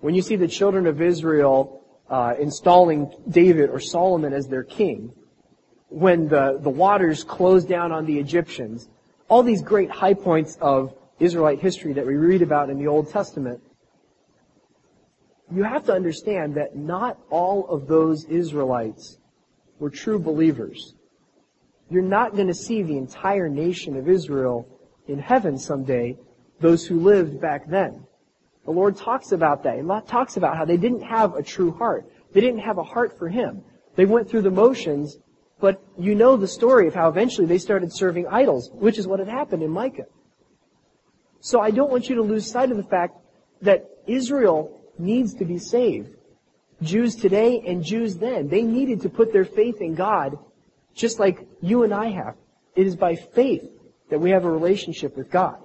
when 0.00 0.14
you 0.14 0.22
see 0.22 0.36
the 0.36 0.48
children 0.48 0.86
of 0.86 1.00
Israel 1.00 1.84
uh, 2.08 2.34
installing 2.40 3.12
David 3.28 3.70
or 3.70 3.78
Solomon 3.78 4.32
as 4.32 4.48
their 4.48 4.64
king, 4.64 5.12
when 5.90 6.28
the, 6.28 6.58
the 6.62 6.70
waters 6.70 7.24
closed 7.24 7.68
down 7.68 7.92
on 7.92 8.06
the 8.06 8.18
Egyptians, 8.18 8.88
all 9.28 9.42
these 9.42 9.62
great 9.62 9.90
high 9.90 10.14
points 10.14 10.56
of 10.60 10.94
Israelite 11.18 11.60
history 11.60 11.92
that 11.92 12.06
we 12.06 12.14
read 12.14 12.42
about 12.42 12.70
in 12.70 12.78
the 12.78 12.86
Old 12.86 13.10
Testament, 13.10 13.60
you 15.52 15.64
have 15.64 15.84
to 15.86 15.92
understand 15.92 16.54
that 16.54 16.76
not 16.76 17.18
all 17.28 17.66
of 17.68 17.88
those 17.88 18.24
Israelites 18.24 19.18
were 19.80 19.90
true 19.90 20.18
believers. 20.18 20.94
You're 21.90 22.02
not 22.02 22.36
going 22.36 22.46
to 22.46 22.54
see 22.54 22.82
the 22.82 22.96
entire 22.96 23.48
nation 23.48 23.96
of 23.96 24.08
Israel 24.08 24.68
in 25.08 25.18
heaven 25.18 25.58
someday, 25.58 26.16
those 26.60 26.86
who 26.86 27.00
lived 27.00 27.40
back 27.40 27.68
then. 27.68 28.06
The 28.64 28.70
Lord 28.70 28.96
talks 28.96 29.32
about 29.32 29.64
that. 29.64 29.76
He 29.76 29.82
talks 30.08 30.36
about 30.36 30.56
how 30.56 30.64
they 30.64 30.76
didn't 30.76 31.02
have 31.02 31.34
a 31.34 31.42
true 31.42 31.72
heart. 31.72 32.08
They 32.32 32.40
didn't 32.40 32.60
have 32.60 32.78
a 32.78 32.84
heart 32.84 33.18
for 33.18 33.28
Him. 33.28 33.64
They 33.96 34.04
went 34.04 34.30
through 34.30 34.42
the 34.42 34.50
motions 34.52 35.18
but 35.60 35.82
you 35.98 36.14
know 36.14 36.36
the 36.36 36.48
story 36.48 36.88
of 36.88 36.94
how 36.94 37.08
eventually 37.08 37.46
they 37.46 37.58
started 37.58 37.92
serving 37.92 38.26
idols, 38.28 38.70
which 38.72 38.98
is 38.98 39.06
what 39.06 39.18
had 39.18 39.28
happened 39.28 39.62
in 39.62 39.70
Micah. 39.70 40.06
So 41.40 41.60
I 41.60 41.70
don't 41.70 41.90
want 41.90 42.08
you 42.08 42.16
to 42.16 42.22
lose 42.22 42.50
sight 42.50 42.70
of 42.70 42.76
the 42.76 42.82
fact 42.82 43.18
that 43.62 43.88
Israel 44.06 44.80
needs 44.98 45.34
to 45.34 45.44
be 45.44 45.58
saved. 45.58 46.16
Jews 46.82 47.14
today 47.14 47.62
and 47.66 47.84
Jews 47.84 48.16
then, 48.16 48.48
they 48.48 48.62
needed 48.62 49.02
to 49.02 49.10
put 49.10 49.32
their 49.32 49.44
faith 49.44 49.80
in 49.80 49.94
God 49.94 50.38
just 50.94 51.18
like 51.18 51.46
you 51.60 51.82
and 51.82 51.92
I 51.92 52.10
have. 52.10 52.36
It 52.74 52.86
is 52.86 52.96
by 52.96 53.16
faith 53.16 53.68
that 54.08 54.18
we 54.18 54.30
have 54.30 54.44
a 54.44 54.50
relationship 54.50 55.16
with 55.16 55.30
God. 55.30 55.58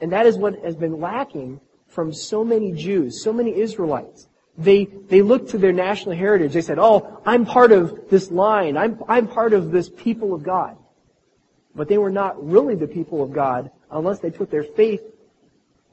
And 0.00 0.12
that 0.12 0.26
is 0.26 0.36
what 0.36 0.58
has 0.64 0.76
been 0.76 1.00
lacking 1.00 1.60
from 1.88 2.12
so 2.12 2.44
many 2.44 2.72
Jews, 2.72 3.22
so 3.22 3.32
many 3.32 3.58
Israelites. 3.58 4.28
They, 4.58 4.84
they 4.84 5.22
looked 5.22 5.50
to 5.50 5.58
their 5.58 5.72
national 5.72 6.16
heritage. 6.16 6.52
They 6.52 6.60
said, 6.60 6.78
oh, 6.78 7.22
I'm 7.24 7.46
part 7.46 7.72
of 7.72 8.10
this 8.10 8.30
line. 8.30 8.76
I'm, 8.76 9.02
I'm 9.08 9.28
part 9.28 9.52
of 9.52 9.70
this 9.70 9.88
people 9.88 10.34
of 10.34 10.42
God. 10.42 10.76
But 11.74 11.88
they 11.88 11.98
were 11.98 12.10
not 12.10 12.44
really 12.44 12.74
the 12.74 12.88
people 12.88 13.22
of 13.22 13.32
God 13.32 13.70
unless 13.90 14.18
they 14.18 14.30
put 14.30 14.50
their 14.50 14.64
faith, 14.64 15.02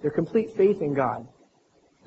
their 0.02 0.12
complete 0.12 0.56
faith 0.56 0.82
in 0.82 0.94
God. 0.94 1.28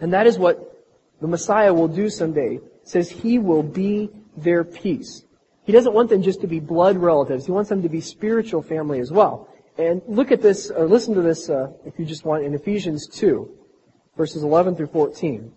And 0.01 0.13
that 0.13 0.27
is 0.27 0.39
what 0.39 0.87
the 1.21 1.29
Messiah 1.29 1.73
will 1.73 1.89
do 1.89 2.11
someday. 2.11 2.57
It 2.57 2.89
says 2.89 3.11
he 3.11 3.39
will 3.39 3.63
be 3.63 4.11
their 4.37 4.65
peace. 4.65 5.25
He 5.65 5.73
doesn't 5.73 5.93
want 5.93 6.11
them 6.11 6.23
just 6.23 6.41
to 6.41 6.47
be 6.47 6.59
blood 6.59 6.97
relatives. 6.97 7.47
He 7.47 7.53
wants 7.53 7.69
them 7.69 7.83
to 7.83 7.89
be 7.89 8.01
spiritual 8.01 8.63
family 8.63 8.99
as 9.01 9.13
well. 9.13 9.49
And 9.79 10.03
look 10.07 10.33
at 10.33 10.43
this, 10.43 10.71
or 10.71 10.87
listen 10.87 11.15
to 11.15 11.23
this, 11.23 11.49
uh, 11.49 11.73
if 11.87 11.99
you 11.99 12.05
just 12.05 12.25
want, 12.25 12.45
in 12.45 12.55
Ephesians 12.55 13.07
2, 13.09 13.49
verses 14.17 14.43
11 14.43 14.77
through 14.77 14.89
14. 14.89 15.53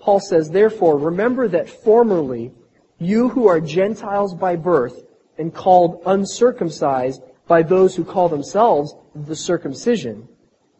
Paul 0.00 0.20
says, 0.20 0.50
therefore, 0.50 0.98
remember 0.98 1.48
that 1.48 1.68
formerly 1.68 2.52
you 2.98 3.28
who 3.28 3.48
are 3.48 3.60
Gentiles 3.60 4.34
by 4.34 4.56
birth 4.56 5.04
and 5.36 5.54
called 5.54 6.02
uncircumcised 6.06 7.22
by 7.46 7.62
those 7.62 7.96
who 7.96 8.04
call 8.04 8.28
themselves 8.28 8.94
the 9.14 9.36
circumcision, 9.36 10.28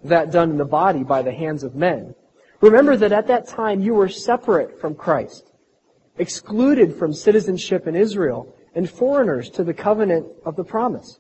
that 0.05 0.31
done 0.31 0.51
in 0.51 0.59
the 0.59 0.65
body 0.65 1.03
by 1.03 1.23
the 1.23 1.33
hands 1.33 1.65
of 1.65 1.75
men. 1.75 2.15
Remember 2.61 2.97
that 2.97 3.13
at 3.13 3.27
that 3.29 3.49
time 3.49 3.81
you 3.81 3.95
were 3.95 4.09
separate 4.09 4.81
from 4.81 4.95
Christ, 4.95 5.53
excluded 6.19 6.95
from 6.97 7.13
citizenship 7.13 7.87
in 7.87 7.97
Israel, 7.97 8.55
and 8.75 8.89
foreigners 8.89 9.51
to 9.51 9.65
the 9.65 9.75
covenant 9.75 10.27
of 10.45 10.57
the 10.57 10.65
promise, 10.65 11.19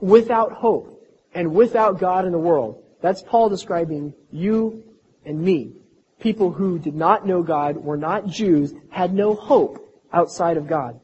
without 0.00 0.52
hope 0.52 1.02
and 1.34 1.54
without 1.54 1.98
God 1.98 2.24
in 2.26 2.32
the 2.32 2.38
world. 2.38 2.82
That's 3.00 3.22
Paul 3.22 3.48
describing 3.48 4.14
you 4.30 4.82
and 5.24 5.40
me 5.40 5.81
people 6.22 6.52
who 6.52 6.78
did 6.78 6.94
not 6.94 7.26
know 7.26 7.42
God, 7.42 7.76
were 7.76 7.96
not 7.96 8.26
Jews, 8.26 8.72
had 8.90 9.12
no 9.12 9.34
hope 9.34 9.78
outside 10.12 10.56
of 10.56 10.68
God. 10.68 11.00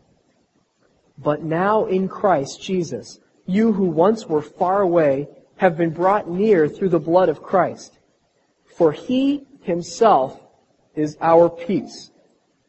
But 1.18 1.42
now 1.42 1.86
in 1.86 2.08
Christ 2.08 2.62
Jesus, 2.62 3.18
you 3.44 3.72
who 3.72 3.86
once 3.86 4.26
were 4.26 4.42
far 4.42 4.80
away 4.80 5.28
have 5.56 5.76
been 5.76 5.90
brought 5.90 6.30
near 6.30 6.68
through 6.68 6.90
the 6.90 7.00
blood 7.00 7.28
of 7.28 7.42
Christ. 7.42 7.98
For 8.76 8.92
he 8.92 9.44
himself 9.62 10.40
is 10.94 11.16
our 11.20 11.50
peace, 11.50 12.12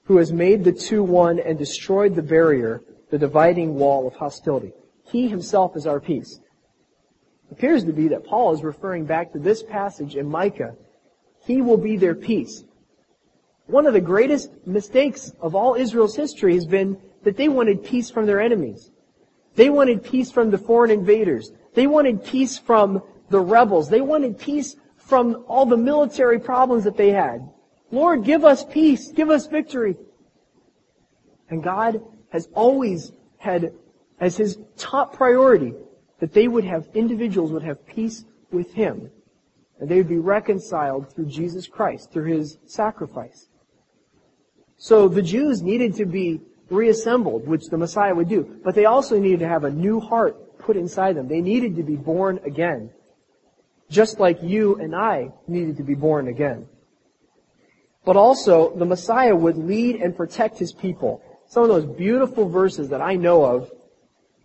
who 0.06 0.18
has 0.18 0.34
made 0.34 0.64
the 0.64 0.72
two 0.72 1.04
one 1.04 1.40
and 1.40 1.58
destroyed 1.58 2.16
the 2.16 2.24
barrier, 2.24 2.82
the 3.12 3.20
dividing 3.20 3.76
wall 3.76 4.08
of 4.08 4.16
hostility. 4.16 4.74
He 5.04 5.28
himself 5.28 5.78
is 5.78 5.86
our 5.86 6.00
peace. 6.00 6.40
It 7.50 7.54
appears 7.54 7.84
to 7.84 7.94
be 7.94 8.08
that 8.08 8.26
Paul 8.26 8.54
is 8.54 8.64
referring 8.64 9.06
back 9.06 9.34
to 9.34 9.40
this 9.40 9.62
passage 9.62 10.16
in 10.16 10.28
Micah 10.28 10.76
he 11.46 11.62
will 11.62 11.78
be 11.78 11.98
their 11.98 12.16
peace. 12.16 12.64
One 13.68 13.86
of 13.86 13.94
the 13.94 14.02
greatest 14.02 14.50
mistakes 14.66 15.32
of 15.42 15.56
all 15.56 15.76
Israel's 15.76 16.16
history 16.16 16.56
has 16.56 16.66
been 16.66 16.98
that 17.24 17.38
they 17.38 17.50
wanted 17.50 17.84
peace 17.84 18.10
from 18.10 18.26
their 18.26 18.42
enemies. 18.42 18.92
They 19.56 19.70
wanted 19.70 20.04
peace 20.04 20.32
from 20.32 20.52
the 20.52 20.58
foreign 20.58 20.92
invaders. 20.92 21.52
They 21.74 21.86
wanted 21.86 22.24
peace 22.24 22.58
from 22.58 23.04
the 23.30 23.40
rebels. 23.40 23.90
They 23.90 24.02
wanted 24.02 24.40
peace 24.40 24.76
from 24.98 25.44
all 25.48 25.66
the 25.66 25.78
military 25.78 26.40
problems 26.40 26.84
that 26.86 26.98
they 26.98 27.12
had. 27.12 27.48
Lord, 27.92 28.24
give 28.24 28.46
us 28.46 28.64
peace. 28.64 29.12
Give 29.12 29.30
us 29.30 29.48
victory. 29.48 29.98
And 31.50 31.64
God 31.64 32.02
has 32.30 32.48
always 32.54 33.12
had 33.38 33.74
as 34.20 34.38
his 34.38 34.58
top 34.78 35.16
priority 35.16 35.74
that 36.20 36.34
they 36.34 36.48
would 36.48 36.64
have, 36.64 36.88
individuals 36.94 37.52
would 37.52 37.64
have 37.64 37.86
peace 37.86 38.26
with 38.52 38.74
him. 38.74 39.10
And 39.80 39.90
they 39.90 39.98
would 39.98 40.10
be 40.10 40.18
reconciled 40.18 41.14
through 41.14 41.28
Jesus 41.28 41.68
Christ, 41.68 42.12
through 42.12 42.26
his 42.26 42.58
sacrifice. 42.66 43.48
So 44.78 45.08
the 45.08 45.22
Jews 45.22 45.62
needed 45.62 45.96
to 45.96 46.06
be 46.06 46.42
reassembled, 46.70 47.48
which 47.48 47.68
the 47.68 47.78
Messiah 47.78 48.14
would 48.14 48.30
do. 48.30 48.60
But 48.64 48.76
they 48.76 48.86
also 48.86 49.20
needed 49.20 49.40
to 49.40 49.48
have 49.48 49.64
a 49.64 49.72
new 49.72 50.00
heart 50.00 50.60
put 50.60 50.78
inside 50.78 51.16
them. 51.16 51.28
They 51.28 51.42
needed 51.42 51.76
to 51.78 51.84
be 51.84 51.96
born 51.96 52.40
again. 52.46 52.92
Just 53.90 54.20
like 54.20 54.44
you 54.44 54.76
and 54.76 54.96
I 54.96 55.32
needed 55.48 55.78
to 55.78 55.84
be 55.84 55.96
born 55.96 56.28
again. 56.28 56.68
But 58.06 58.16
also, 58.16 58.76
the 58.76 58.86
Messiah 58.86 59.36
would 59.36 59.58
lead 59.58 59.96
and 59.98 60.16
protect 60.16 60.60
his 60.60 60.74
people. 60.74 61.22
Some 61.48 61.64
of 61.64 61.70
those 61.70 61.86
beautiful 61.86 62.48
verses 62.48 62.90
that 62.90 63.02
I 63.02 63.16
know 63.16 63.44
of, 63.44 63.72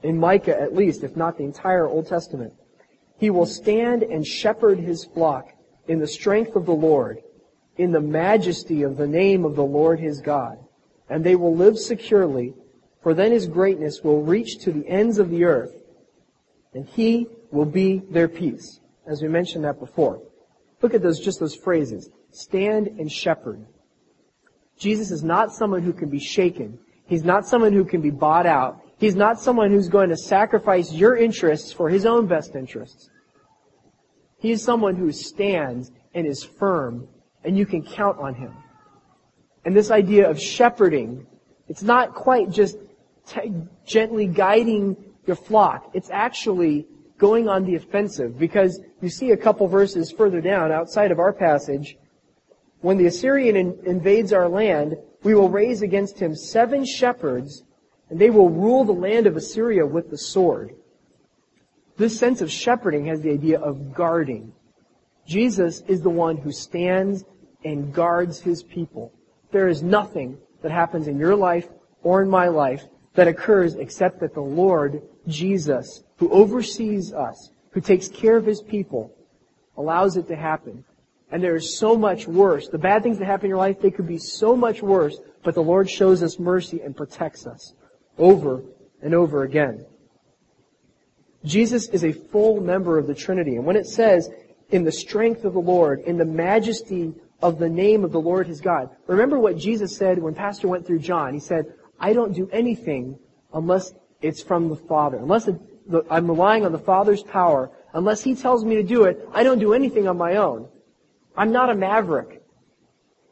in 0.02 0.18
Micah 0.18 0.58
at 0.60 0.74
least, 0.74 1.02
if 1.02 1.16
not 1.16 1.38
the 1.38 1.44
entire 1.44 1.86
Old 1.86 2.06
Testament. 2.06 2.54
He 3.18 3.30
will 3.30 3.46
stand 3.46 4.02
and 4.02 4.26
shepherd 4.26 4.78
his 4.78 5.04
flock 5.04 5.48
in 5.86 5.98
the 5.98 6.06
strength 6.06 6.56
of 6.56 6.66
the 6.66 6.74
Lord, 6.74 7.18
in 7.76 7.92
the 7.92 8.00
majesty 8.00 8.82
of 8.82 8.96
the 8.96 9.06
name 9.06 9.44
of 9.44 9.56
the 9.56 9.64
Lord 9.64 10.00
his 10.00 10.20
God. 10.20 10.58
And 11.08 11.22
they 11.22 11.36
will 11.36 11.54
live 11.54 11.78
securely, 11.78 12.54
for 13.02 13.14
then 13.14 13.32
his 13.32 13.46
greatness 13.46 14.02
will 14.02 14.22
reach 14.22 14.58
to 14.60 14.72
the 14.72 14.88
ends 14.88 15.18
of 15.18 15.30
the 15.30 15.44
earth, 15.44 15.74
and 16.72 16.88
he 16.88 17.28
will 17.50 17.66
be 17.66 17.98
their 18.10 18.28
peace. 18.28 18.80
As 19.06 19.22
we 19.22 19.28
mentioned 19.28 19.64
that 19.64 19.78
before. 19.78 20.22
Look 20.80 20.94
at 20.94 21.02
those, 21.02 21.20
just 21.20 21.40
those 21.40 21.54
phrases. 21.54 22.10
Stand 22.30 22.88
and 22.88 23.10
shepherd. 23.10 23.64
Jesus 24.78 25.10
is 25.10 25.22
not 25.22 25.52
someone 25.52 25.82
who 25.82 25.92
can 25.92 26.08
be 26.08 26.18
shaken. 26.18 26.78
He's 27.06 27.22
not 27.22 27.46
someone 27.46 27.72
who 27.72 27.84
can 27.84 28.00
be 28.00 28.10
bought 28.10 28.46
out. 28.46 28.80
He's 29.04 29.14
not 29.14 29.38
someone 29.38 29.70
who's 29.70 29.90
going 29.90 30.08
to 30.08 30.16
sacrifice 30.16 30.90
your 30.90 31.14
interests 31.14 31.70
for 31.70 31.90
his 31.90 32.06
own 32.06 32.26
best 32.26 32.56
interests. 32.56 33.10
He 34.38 34.50
is 34.50 34.64
someone 34.64 34.96
who 34.96 35.12
stands 35.12 35.92
and 36.14 36.26
is 36.26 36.42
firm, 36.42 37.06
and 37.44 37.54
you 37.54 37.66
can 37.66 37.82
count 37.82 38.18
on 38.18 38.34
him. 38.34 38.54
And 39.66 39.76
this 39.76 39.90
idea 39.90 40.30
of 40.30 40.40
shepherding, 40.40 41.26
it's 41.68 41.82
not 41.82 42.14
quite 42.14 42.48
just 42.48 42.78
t- 43.26 43.52
gently 43.84 44.26
guiding 44.26 44.96
your 45.26 45.36
flock. 45.36 45.90
It's 45.92 46.08
actually 46.08 46.86
going 47.18 47.46
on 47.46 47.66
the 47.66 47.74
offensive 47.74 48.38
because 48.38 48.80
you 49.02 49.10
see 49.10 49.32
a 49.32 49.36
couple 49.36 49.68
verses 49.68 50.12
further 50.12 50.40
down 50.40 50.72
outside 50.72 51.10
of 51.10 51.18
our 51.18 51.34
passage, 51.34 51.98
when 52.80 52.96
the 52.96 53.04
Assyrian 53.04 53.54
in- 53.54 53.78
invades 53.84 54.32
our 54.32 54.48
land, 54.48 54.96
we 55.22 55.34
will 55.34 55.50
raise 55.50 55.82
against 55.82 56.18
him 56.18 56.34
seven 56.34 56.86
shepherds 56.86 57.64
and 58.10 58.20
they 58.20 58.30
will 58.30 58.50
rule 58.50 58.84
the 58.84 58.92
land 58.92 59.26
of 59.26 59.36
Assyria 59.36 59.86
with 59.86 60.10
the 60.10 60.18
sword. 60.18 60.74
This 61.96 62.18
sense 62.18 62.40
of 62.40 62.50
shepherding 62.50 63.06
has 63.06 63.20
the 63.20 63.30
idea 63.30 63.60
of 63.60 63.94
guarding. 63.94 64.52
Jesus 65.26 65.82
is 65.86 66.02
the 66.02 66.10
one 66.10 66.36
who 66.36 66.52
stands 66.52 67.24
and 67.64 67.94
guards 67.94 68.40
his 68.40 68.62
people. 68.62 69.12
There 69.52 69.68
is 69.68 69.82
nothing 69.82 70.38
that 70.62 70.72
happens 70.72 71.08
in 71.08 71.18
your 71.18 71.36
life 71.36 71.68
or 72.02 72.22
in 72.22 72.28
my 72.28 72.48
life 72.48 72.84
that 73.14 73.28
occurs 73.28 73.76
except 73.76 74.20
that 74.20 74.34
the 74.34 74.40
Lord 74.40 75.02
Jesus, 75.28 76.02
who 76.18 76.30
oversees 76.30 77.12
us, 77.12 77.50
who 77.70 77.80
takes 77.80 78.08
care 78.08 78.36
of 78.36 78.44
his 78.44 78.60
people, 78.60 79.14
allows 79.76 80.16
it 80.16 80.26
to 80.28 80.36
happen. 80.36 80.84
And 81.30 81.42
there 81.42 81.56
is 81.56 81.78
so 81.78 81.96
much 81.96 82.26
worse. 82.26 82.68
The 82.68 82.78
bad 82.78 83.02
things 83.02 83.18
that 83.18 83.24
happen 83.24 83.46
in 83.46 83.50
your 83.50 83.58
life, 83.58 83.80
they 83.80 83.90
could 83.90 84.06
be 84.06 84.18
so 84.18 84.54
much 84.54 84.82
worse, 84.82 85.18
but 85.42 85.54
the 85.54 85.62
Lord 85.62 85.88
shows 85.88 86.22
us 86.22 86.38
mercy 86.38 86.80
and 86.80 86.96
protects 86.96 87.46
us 87.46 87.74
over 88.18 88.62
and 89.02 89.14
over 89.14 89.42
again. 89.42 89.86
Jesus 91.44 91.88
is 91.88 92.04
a 92.04 92.12
full 92.12 92.60
member 92.60 92.98
of 92.98 93.06
the 93.06 93.14
Trinity. 93.14 93.56
And 93.56 93.66
when 93.66 93.76
it 93.76 93.86
says, 93.86 94.30
in 94.70 94.84
the 94.84 94.92
strength 94.92 95.44
of 95.44 95.52
the 95.52 95.60
Lord, 95.60 96.00
in 96.00 96.16
the 96.16 96.24
majesty 96.24 97.12
of 97.42 97.58
the 97.58 97.68
name 97.68 98.02
of 98.04 98.12
the 98.12 98.20
Lord 98.20 98.46
his 98.46 98.60
God, 98.60 98.88
remember 99.06 99.38
what 99.38 99.58
Jesus 99.58 99.96
said 99.96 100.18
when 100.18 100.34
Pastor 100.34 100.68
went 100.68 100.86
through 100.86 101.00
John. 101.00 101.34
He 101.34 101.40
said, 101.40 101.74
I 102.00 102.12
don't 102.12 102.32
do 102.32 102.48
anything 102.50 103.18
unless 103.52 103.92
it's 104.22 104.42
from 104.42 104.68
the 104.68 104.76
Father. 104.76 105.18
Unless 105.18 105.48
it, 105.48 105.90
the, 105.90 106.04
I'm 106.10 106.28
relying 106.28 106.64
on 106.64 106.72
the 106.72 106.78
Father's 106.78 107.22
power. 107.22 107.70
Unless 107.92 108.22
he 108.22 108.34
tells 108.34 108.64
me 108.64 108.76
to 108.76 108.82
do 108.82 109.04
it, 109.04 109.28
I 109.32 109.42
don't 109.42 109.58
do 109.58 109.74
anything 109.74 110.08
on 110.08 110.16
my 110.16 110.36
own. 110.36 110.68
I'm 111.36 111.52
not 111.52 111.70
a 111.70 111.74
maverick. 111.74 112.42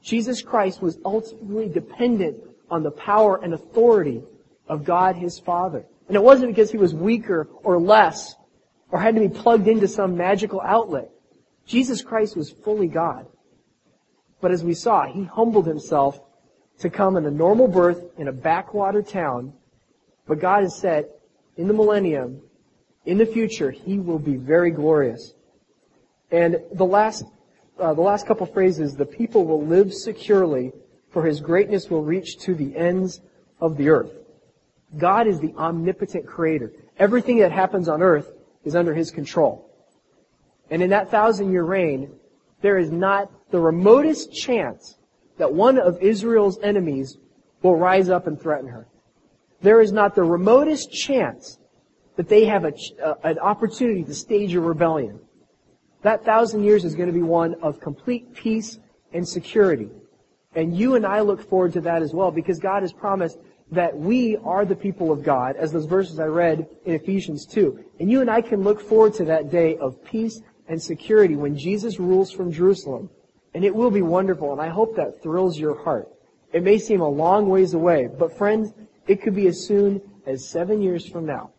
Jesus 0.03 0.43
Christ 0.43 0.83
was 0.83 0.99
ultimately 1.05 1.69
dependent 1.69 2.43
on 2.71 2.83
the 2.83 2.91
power 2.91 3.41
and 3.43 3.55
authority 3.55 4.23
of 4.69 4.85
God 4.85 5.17
his 5.17 5.39
Father. 5.39 5.85
And 6.09 6.17
it 6.17 6.23
wasn't 6.23 6.55
because 6.55 6.71
he 6.71 6.79
was 6.79 6.95
weaker 6.95 7.49
or 7.63 7.79
less 7.81 8.35
or 8.91 9.01
had 9.01 9.15
to 9.15 9.21
be 9.21 9.29
plugged 9.29 9.69
into 9.69 9.89
some 9.89 10.17
magical 10.17 10.61
outlet. 10.61 11.11
Jesus 11.67 12.03
Christ 12.03 12.37
was 12.37 12.51
fully 12.51 12.89
God. 12.89 13.27
But 14.41 14.51
as 14.51 14.65
we 14.65 14.75
saw, 14.75 15.07
he 15.07 15.25
humbled 15.25 15.67
himself 15.67 16.21
to 16.81 16.91
come 16.91 17.17
in 17.17 17.25
a 17.25 17.31
normal 17.31 17.69
birth 17.69 18.05
in 18.19 18.29
a 18.29 18.33
backwater 18.33 19.03
town. 19.03 19.53
But 20.27 20.41
God 20.41 20.65
has 20.65 20.77
said, 20.77 21.07
in 21.57 21.69
the 21.69 21.75
millennium, 21.75 22.43
in 23.05 23.19
the 23.19 23.27
future, 23.27 23.71
he 23.71 23.99
will 23.99 24.19
be 24.19 24.37
very 24.37 24.71
glorious. 24.71 25.35
And 26.31 26.57
the 26.73 26.85
last, 26.85 27.25
uh, 27.79 27.95
the 27.95 28.01
last 28.01 28.27
couple 28.27 28.47
phrases, 28.47 28.95
the 28.95 29.07
people 29.07 29.45
will 29.45 29.65
live 29.65 29.93
securely, 29.93 30.73
for 31.11 31.25
his 31.25 31.41
greatness 31.41 31.91
will 31.91 32.03
reach 32.03 32.39
to 32.41 32.55
the 32.55 32.77
ends 32.77 33.21
of 33.61 33.77
the 33.77 33.89
earth. 33.89 34.13
God 34.99 35.27
is 35.27 35.41
the 35.41 35.55
omnipotent 35.57 36.27
creator. 36.27 36.73
Everything 36.99 37.39
that 37.39 37.53
happens 37.53 37.89
on 37.89 38.03
earth 38.03 38.33
is 38.65 38.77
under 38.77 38.95
his 38.95 39.11
control. 39.11 39.71
And 40.71 40.83
in 40.83 40.91
that 40.91 41.11
thousand 41.11 41.53
year 41.53 41.65
reign, 41.65 42.13
there 42.61 42.79
is 42.79 42.91
not 42.91 43.31
the 43.51 43.61
remotest 43.61 44.33
chance 44.33 44.97
that 45.39 45.53
one 45.53 45.79
of 45.79 46.01
Israel's 46.03 46.59
enemies 46.63 47.19
will 47.63 47.77
rise 47.77 48.09
up 48.09 48.27
and 48.27 48.41
threaten 48.41 48.69
her. 48.69 48.87
There 49.61 49.81
is 49.81 49.93
not 49.93 50.15
the 50.15 50.25
remotest 50.25 50.91
chance 50.93 51.59
that 52.17 52.29
they 52.29 52.45
have 52.45 52.65
a, 52.65 52.73
an 53.25 53.39
opportunity 53.39 54.05
to 54.05 54.15
stage 54.15 54.55
a 54.55 54.61
rebellion. 54.61 55.21
That 56.03 56.25
thousand 56.25 56.65
years 56.65 56.85
is 56.85 56.95
going 56.95 57.07
to 57.07 57.13
be 57.13 57.23
one 57.23 57.55
of 57.63 57.81
complete 57.81 58.35
peace 58.35 58.79
and 59.13 59.27
security. 59.27 59.91
And 60.55 60.77
you 60.77 60.97
and 60.97 61.07
I 61.07 61.21
look 61.21 61.49
forward 61.49 61.73
to 61.75 61.81
that 61.83 62.03
as 62.03 62.13
well 62.13 62.31
because 62.31 62.59
God 62.59 62.83
has 62.83 62.93
promised 62.93 63.39
that 63.73 63.97
we 63.97 64.37
are 64.45 64.67
the 64.67 64.77
people 64.77 65.11
of 65.11 65.23
God, 65.23 65.57
as 65.57 65.73
those 65.73 65.87
verses 65.87 66.21
I 66.21 66.27
read 66.27 66.67
in 66.85 66.95
Ephesians 66.95 67.47
2. 67.47 67.83
And 68.01 68.11
you 68.11 68.21
and 68.21 68.31
I 68.31 68.43
can 68.43 68.63
look 68.63 68.81
forward 68.81 69.15
to 69.15 69.25
that 69.25 69.51
day 69.51 69.79
of 69.79 70.05
peace 70.05 70.43
and 70.69 70.81
security 70.81 71.37
when 71.37 71.57
Jesus 71.57 71.99
rules 71.99 72.31
from 72.31 72.53
Jerusalem. 72.53 73.09
And 73.55 73.65
it 73.65 73.75
will 73.75 73.91
be 73.91 74.03
wonderful, 74.03 74.53
and 74.53 74.61
I 74.61 74.69
hope 74.69 74.95
that 74.97 75.23
thrills 75.23 75.59
your 75.59 75.83
heart. 75.83 76.09
It 76.53 76.63
may 76.63 76.77
seem 76.77 77.01
a 77.01 77.09
long 77.09 77.49
ways 77.49 77.73
away, 77.73 78.09
but 78.19 78.37
friends, 78.37 78.75
it 79.07 79.23
could 79.23 79.35
be 79.35 79.47
as 79.47 79.67
soon 79.67 80.03
as 80.27 80.47
seven 80.47 80.83
years 80.83 81.09
from 81.09 81.25
now. 81.25 81.51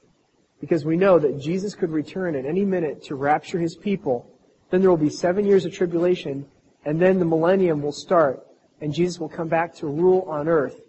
Because 0.62 0.86
we 0.86 0.96
know 0.96 1.18
that 1.18 1.40
Jesus 1.40 1.74
could 1.74 1.90
return 1.90 2.36
at 2.36 2.46
any 2.46 2.64
minute 2.64 3.04
to 3.06 3.16
rapture 3.16 3.60
his 3.60 3.76
people. 3.76 4.30
Then 4.70 4.82
there 4.82 4.90
will 4.92 4.98
be 4.98 5.10
seven 5.10 5.46
years 5.46 5.66
of 5.66 5.74
tribulation, 5.74 6.46
and 6.86 7.02
then 7.02 7.18
the 7.18 7.26
millennium 7.26 7.82
will 7.82 7.92
start, 7.92 8.46
and 8.82 8.94
Jesus 8.94 9.20
will 9.20 9.30
come 9.30 9.48
back 9.48 9.74
to 9.78 9.88
rule 9.88 10.28
on 10.30 10.48
earth 10.48 10.83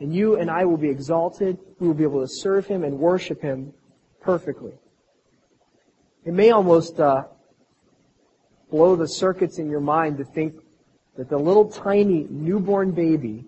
and 0.00 0.14
you 0.14 0.36
and 0.36 0.50
I 0.50 0.64
will 0.64 0.76
be 0.76 0.88
exalted. 0.88 1.58
We 1.78 1.86
will 1.86 1.94
be 1.94 2.04
able 2.04 2.20
to 2.20 2.28
serve 2.28 2.66
Him 2.66 2.84
and 2.84 2.98
worship 2.98 3.40
Him 3.42 3.72
perfectly. 4.20 4.72
It 6.24 6.32
may 6.32 6.50
almost 6.50 6.98
uh, 6.98 7.24
blow 8.70 8.96
the 8.96 9.08
circuits 9.08 9.58
in 9.58 9.70
your 9.70 9.80
mind 9.80 10.18
to 10.18 10.24
think 10.24 10.54
that 11.16 11.28
the 11.28 11.38
little 11.38 11.70
tiny 11.70 12.26
newborn 12.30 12.90
baby 12.90 13.44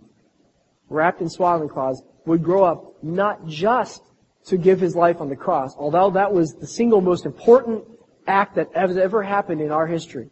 wrapped 0.88 1.20
in 1.20 1.28
swaddling 1.28 1.68
cloths 1.68 2.02
would 2.26 2.42
grow 2.42 2.64
up 2.64 3.02
not 3.02 3.46
just 3.46 4.02
to 4.46 4.56
give 4.56 4.78
his 4.78 4.94
life 4.94 5.20
on 5.20 5.28
the 5.28 5.36
cross, 5.36 5.74
although 5.76 6.10
that 6.10 6.32
was 6.32 6.54
the 6.54 6.66
single 6.66 7.00
most 7.00 7.26
important 7.26 7.84
act 8.28 8.54
that 8.54 8.68
has 8.74 8.96
ever 8.96 9.22
happened 9.22 9.60
in 9.60 9.72
our 9.72 9.86
history, 9.86 10.28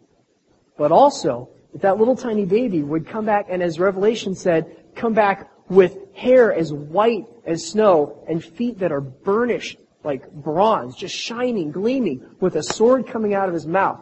but 0.77 0.93
also 0.93 1.49
that 1.73 1.83
that 1.83 1.99
little 1.99 2.15
tiny 2.15 2.45
baby 2.45 2.83
would 2.83 3.07
come 3.07 3.27
back 3.27 3.47
and 3.51 3.63
as 3.63 3.81
Revelation 3.81 4.35
said, 4.35 4.77
come 4.95 5.15
back 5.15 5.51
with 5.69 6.15
hair 6.15 6.53
as 6.53 6.73
white 6.73 7.27
as 7.47 7.67
snow 7.67 8.25
and 8.29 8.45
feet 8.45 8.79
that 8.79 8.93
are 8.93 9.01
burnished 9.01 9.79
like 10.03 10.31
bronze, 10.31 10.97
just 10.97 11.15
shining, 11.15 11.71
gleaming, 11.71 12.25
with 12.41 12.57
a 12.57 12.63
sword 12.63 13.07
coming 13.07 13.35
out 13.35 13.49
of 13.49 13.55
his 13.55 13.67
mouth. 13.67 14.01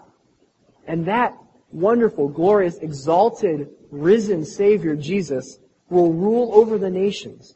And 0.86 1.06
that 1.06 1.36
wonderful, 1.70 2.28
glorious, 2.28 2.78
exalted, 2.78 3.68
risen 3.90 4.44
Savior, 4.44 4.96
Jesus, 4.96 5.58
will 5.88 6.12
rule 6.12 6.50
over 6.54 6.76
the 6.78 6.90
nations. 6.90 7.54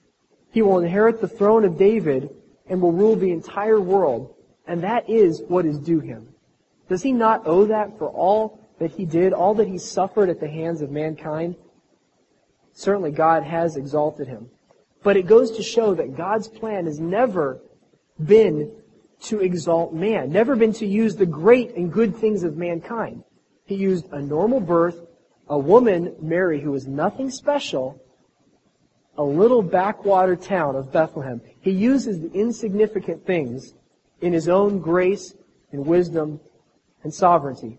He 0.52 0.62
will 0.62 0.78
inherit 0.78 1.20
the 1.20 1.28
throne 1.28 1.64
of 1.64 1.76
David, 1.76 2.30
and 2.68 2.80
will 2.80 2.92
rule 2.92 3.16
the 3.16 3.30
entire 3.30 3.80
world, 3.80 4.34
and 4.66 4.82
that 4.82 5.08
is 5.08 5.42
what 5.48 5.66
is 5.66 5.78
due 5.78 6.00
him. 6.00 6.28
Does 6.88 7.02
he 7.02 7.12
not 7.12 7.46
owe 7.46 7.64
that 7.66 7.98
for 7.98 8.08
all 8.08 8.60
that 8.78 8.92
he 8.92 9.04
did, 9.04 9.32
all 9.32 9.54
that 9.54 9.68
he 9.68 9.78
suffered 9.78 10.28
at 10.28 10.40
the 10.40 10.48
hands 10.48 10.82
of 10.82 10.90
mankind? 10.90 11.56
Certainly 12.76 13.12
God 13.12 13.42
has 13.42 13.76
exalted 13.76 14.28
him. 14.28 14.50
But 15.02 15.16
it 15.16 15.26
goes 15.26 15.50
to 15.52 15.62
show 15.62 15.94
that 15.94 16.14
God's 16.14 16.46
plan 16.46 16.84
has 16.84 17.00
never 17.00 17.58
been 18.22 18.70
to 19.22 19.40
exalt 19.40 19.94
man, 19.94 20.30
never 20.30 20.54
been 20.54 20.74
to 20.74 20.86
use 20.86 21.16
the 21.16 21.24
great 21.24 21.74
and 21.74 21.90
good 21.90 22.14
things 22.14 22.42
of 22.42 22.58
mankind. 22.58 23.24
He 23.64 23.76
used 23.76 24.12
a 24.12 24.20
normal 24.20 24.60
birth, 24.60 25.06
a 25.48 25.58
woman, 25.58 26.16
Mary, 26.20 26.60
who 26.60 26.70
was 26.70 26.86
nothing 26.86 27.30
special, 27.30 27.98
a 29.16 29.24
little 29.24 29.62
backwater 29.62 30.36
town 30.36 30.76
of 30.76 30.92
Bethlehem. 30.92 31.40
He 31.62 31.70
uses 31.70 32.20
the 32.20 32.30
insignificant 32.32 33.24
things 33.24 33.72
in 34.20 34.34
his 34.34 34.50
own 34.50 34.80
grace 34.80 35.34
and 35.72 35.86
wisdom 35.86 36.40
and 37.02 37.14
sovereignty. 37.14 37.78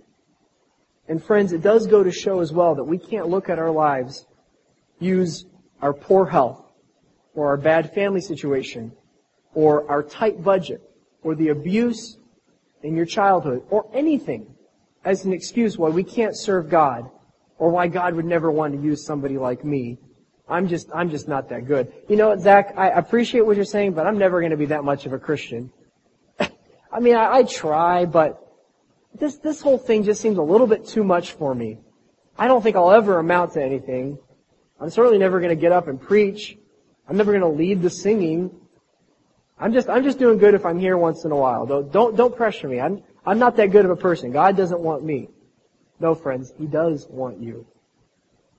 And 1.08 1.24
friends, 1.24 1.54
it 1.54 1.62
does 1.62 1.86
go 1.86 2.04
to 2.04 2.12
show 2.12 2.40
as 2.40 2.52
well 2.52 2.74
that 2.74 2.84
we 2.84 2.98
can't 2.98 3.30
look 3.30 3.48
at 3.48 3.60
our 3.60 3.72
lives, 3.72 4.26
use 5.00 5.46
our 5.82 5.94
poor 5.94 6.26
health, 6.26 6.64
or 7.34 7.48
our 7.48 7.58
bad 7.58 7.94
family 7.94 8.22
situation, 8.22 8.92
or 9.54 9.90
our 9.90 10.04
tight 10.04 10.44
budget, 10.44 10.82
or 11.22 11.36
the 11.36 11.50
abuse 11.50 12.18
in 12.84 12.96
your 12.96 13.06
childhood, 13.06 13.64
or 13.70 13.90
anything 13.94 14.56
as 15.06 15.26
an 15.26 15.34
excuse 15.34 15.78
why 15.78 15.90
we 15.90 16.04
can't 16.04 16.36
serve 16.36 16.70
God, 16.70 17.10
or 17.58 17.70
why 17.70 17.88
God 17.88 18.16
would 18.16 18.26
never 18.26 18.52
want 18.52 18.74
to 18.74 18.82
use 18.82 19.06
somebody 19.06 19.38
like 19.38 19.64
me. 19.64 19.98
I'm 20.50 20.68
just, 20.68 20.90
I'm 20.94 21.10
just 21.10 21.28
not 21.28 21.50
that 21.50 21.66
good. 21.66 21.92
You 22.08 22.16
know 22.16 22.38
Zach, 22.38 22.74
I 22.78 22.90
appreciate 22.90 23.46
what 23.46 23.56
you're 23.56 23.66
saying, 23.66 23.94
but 23.94 24.08
I'm 24.08 24.18
never 24.18 24.40
going 24.40 24.52
to 24.52 24.58
be 24.58 24.68
that 24.68 24.84
much 24.84 25.06
of 25.06 25.14
a 25.14 25.20
Christian. 25.20 25.72
I 26.40 27.00
mean, 27.00 27.16
I, 27.16 27.38
I 27.38 27.44
try, 27.44 28.06
but 28.06 28.42
this, 29.14 29.38
this 29.38 29.62
whole 29.62 29.78
thing 29.78 30.04
just 30.04 30.22
seems 30.22 30.38
a 30.38 30.44
little 30.44 30.68
bit 30.68 30.88
too 30.88 31.04
much 31.04 31.34
for 31.34 31.54
me. 31.54 31.80
I 32.38 32.48
don't 32.48 32.62
think 32.62 32.76
I'll 32.76 32.92
ever 32.92 33.20
amount 33.20 33.54
to 33.54 33.64
anything. 33.64 34.20
I'm 34.80 34.90
certainly 34.90 35.18
never 35.18 35.40
going 35.40 35.50
to 35.50 35.60
get 35.60 35.72
up 35.72 35.88
and 35.88 36.00
preach. 36.00 36.58
I'm 37.08 37.18
never 37.18 37.32
going 37.32 37.42
to 37.42 37.58
lead 37.58 37.82
the 37.82 37.90
singing. 37.90 38.52
I'm 39.60 39.74
just, 39.74 39.90
I'm 39.90 40.04
just 40.04 40.20
doing 40.20 40.38
good 40.38 40.54
if 40.54 40.66
I'm 40.66 40.80
here 40.80 40.98
once 40.98 41.26
in 41.26 41.32
a 41.32 41.36
while. 41.36 41.66
Don't, 41.66 41.92
don't, 41.92 42.16
don't 42.16 42.36
pressure 42.36 42.68
me. 42.68 42.80
I'm, 42.80 43.04
I'm 43.26 43.40
not 43.40 43.56
that 43.58 43.72
good 43.72 43.86
of 43.86 43.92
a 43.92 43.96
person. 43.96 44.32
God 44.32 44.56
doesn't 44.56 44.80
want 44.80 45.04
me. 45.04 45.30
No, 46.00 46.14
friends, 46.14 46.54
He 46.58 46.68
does 46.68 47.08
want 47.10 47.42
you. 47.42 47.66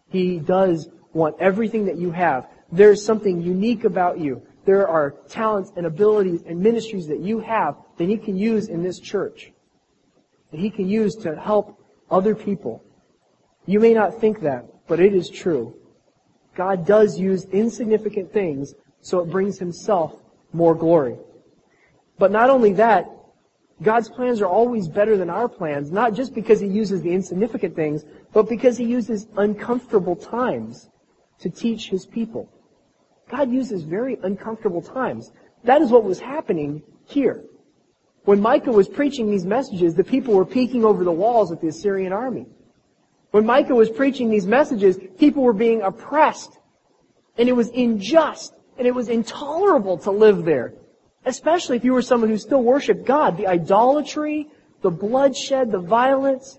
He 0.09 0.39
does 0.39 0.89
want 1.13 1.37
everything 1.41 1.85
that 1.87 1.99
you 1.99 2.11
have. 2.11 2.49
There's 2.73 3.05
something 3.05 3.41
unique 3.41 3.85
about 3.85 4.19
you. 4.19 4.43
There 4.65 4.89
are 4.89 5.15
talents 5.29 5.73
and 5.77 5.87
abilities 5.87 6.43
and 6.47 6.59
ministries 6.61 7.07
that 7.07 7.21
you 7.21 7.39
have 7.41 7.77
that 7.97 8.09
He 8.09 8.17
can 8.17 8.37
use 8.37 8.69
in 8.69 8.83
this 8.83 8.99
church 8.99 9.53
that 10.51 10.61
he 10.61 10.71
can 10.71 10.89
use 10.89 11.15
to 11.17 11.37
help 11.37 11.79
other 12.11 12.35
people. 12.35 12.83
You 13.67 13.81
may 13.81 13.93
not 13.93 14.21
think 14.21 14.41
that, 14.41 14.67
but 14.87 15.01
it 15.01 15.15
is 15.15 15.29
true. 15.29 15.75
God 16.59 16.85
does 16.85 17.17
use 17.17 17.45
insignificant 17.53 18.33
things 18.33 18.75
so 19.01 19.21
it 19.21 19.31
brings 19.31 19.61
himself 19.61 20.17
more 20.53 20.75
glory. 20.75 21.17
But 22.19 22.33
not 22.33 22.51
only 22.51 22.73
that, 22.75 23.09
God's 23.81 24.11
plans 24.11 24.43
are 24.43 24.49
always 24.49 24.89
better 24.89 25.17
than 25.17 25.31
our 25.31 25.49
plans, 25.49 25.93
not 25.93 26.15
just 26.15 26.35
because 26.35 26.59
he 26.59 26.67
uses 26.67 27.01
the 27.01 27.13
insignificant 27.13 27.77
things, 27.77 28.05
but 28.33 28.49
because 28.49 28.77
he 28.77 28.85
uses 28.85 29.29
uncomfortable 29.37 30.17
times 30.17 30.91
to 31.39 31.49
teach 31.49 31.91
his 31.91 32.07
people. 32.07 32.51
God 33.31 33.53
uses 33.53 33.85
very 33.85 34.19
uncomfortable 34.25 34.83
times. 34.83 35.31
That 35.63 35.81
is 35.81 35.93
what 35.93 36.03
was 36.03 36.19
happening 36.19 36.83
here. 37.07 37.45
When 38.25 38.41
Micah 38.41 38.73
was 38.73 38.89
preaching 38.89 39.31
these 39.31 39.47
messages, 39.47 39.95
the 39.95 40.03
people 40.03 40.35
were 40.35 40.45
peeking 40.45 40.85
over 40.85 41.05
the 41.05 41.13
walls 41.13 41.53
at 41.53 41.61
the 41.61 41.69
Assyrian 41.69 42.13
army. 42.13 42.47
When 43.31 43.45
Micah 43.45 43.75
was 43.75 43.91
preaching 43.91 44.31
these 44.31 44.47
messages, 44.47 44.99
people 45.19 45.43
were 45.43 45.53
being 45.53 45.83
oppressed. 45.83 46.59
And 47.37 47.49
it 47.49 47.53
was 47.53 47.69
unjust. 47.71 48.55
And 48.79 48.87
it 48.87 48.95
was 48.95 49.09
intolerable 49.09 49.99
to 49.99 50.11
live 50.11 50.45
there. 50.45 50.75
Especially 51.27 51.77
if 51.77 51.85
you 51.85 51.93
were 51.93 52.03
someone 52.03 52.31
who 52.31 52.39
still 52.39 52.63
worshiped 52.63 53.05
God. 53.05 53.37
The 53.37 53.47
idolatry, 53.47 54.49
the 54.83 54.91
bloodshed, 54.91 55.71
the 55.71 55.81
violence, 55.81 56.59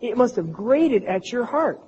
it 0.00 0.16
must 0.16 0.36
have 0.36 0.52
grated 0.52 1.04
at 1.04 1.32
your 1.32 1.44
heart. 1.44 1.80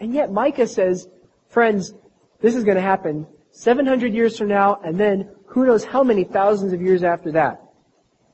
And 0.00 0.14
yet 0.14 0.32
Micah 0.32 0.66
says, 0.66 1.08
friends, 1.48 1.92
this 2.40 2.54
is 2.54 2.64
going 2.64 2.76
to 2.76 2.82
happen 2.82 3.26
700 3.52 4.12
years 4.12 4.36
from 4.36 4.48
now, 4.48 4.80
and 4.84 4.98
then 4.98 5.30
who 5.46 5.64
knows 5.64 5.84
how 5.84 6.02
many 6.02 6.24
thousands 6.24 6.72
of 6.72 6.82
years 6.82 7.04
after 7.04 7.32
that. 7.32 7.62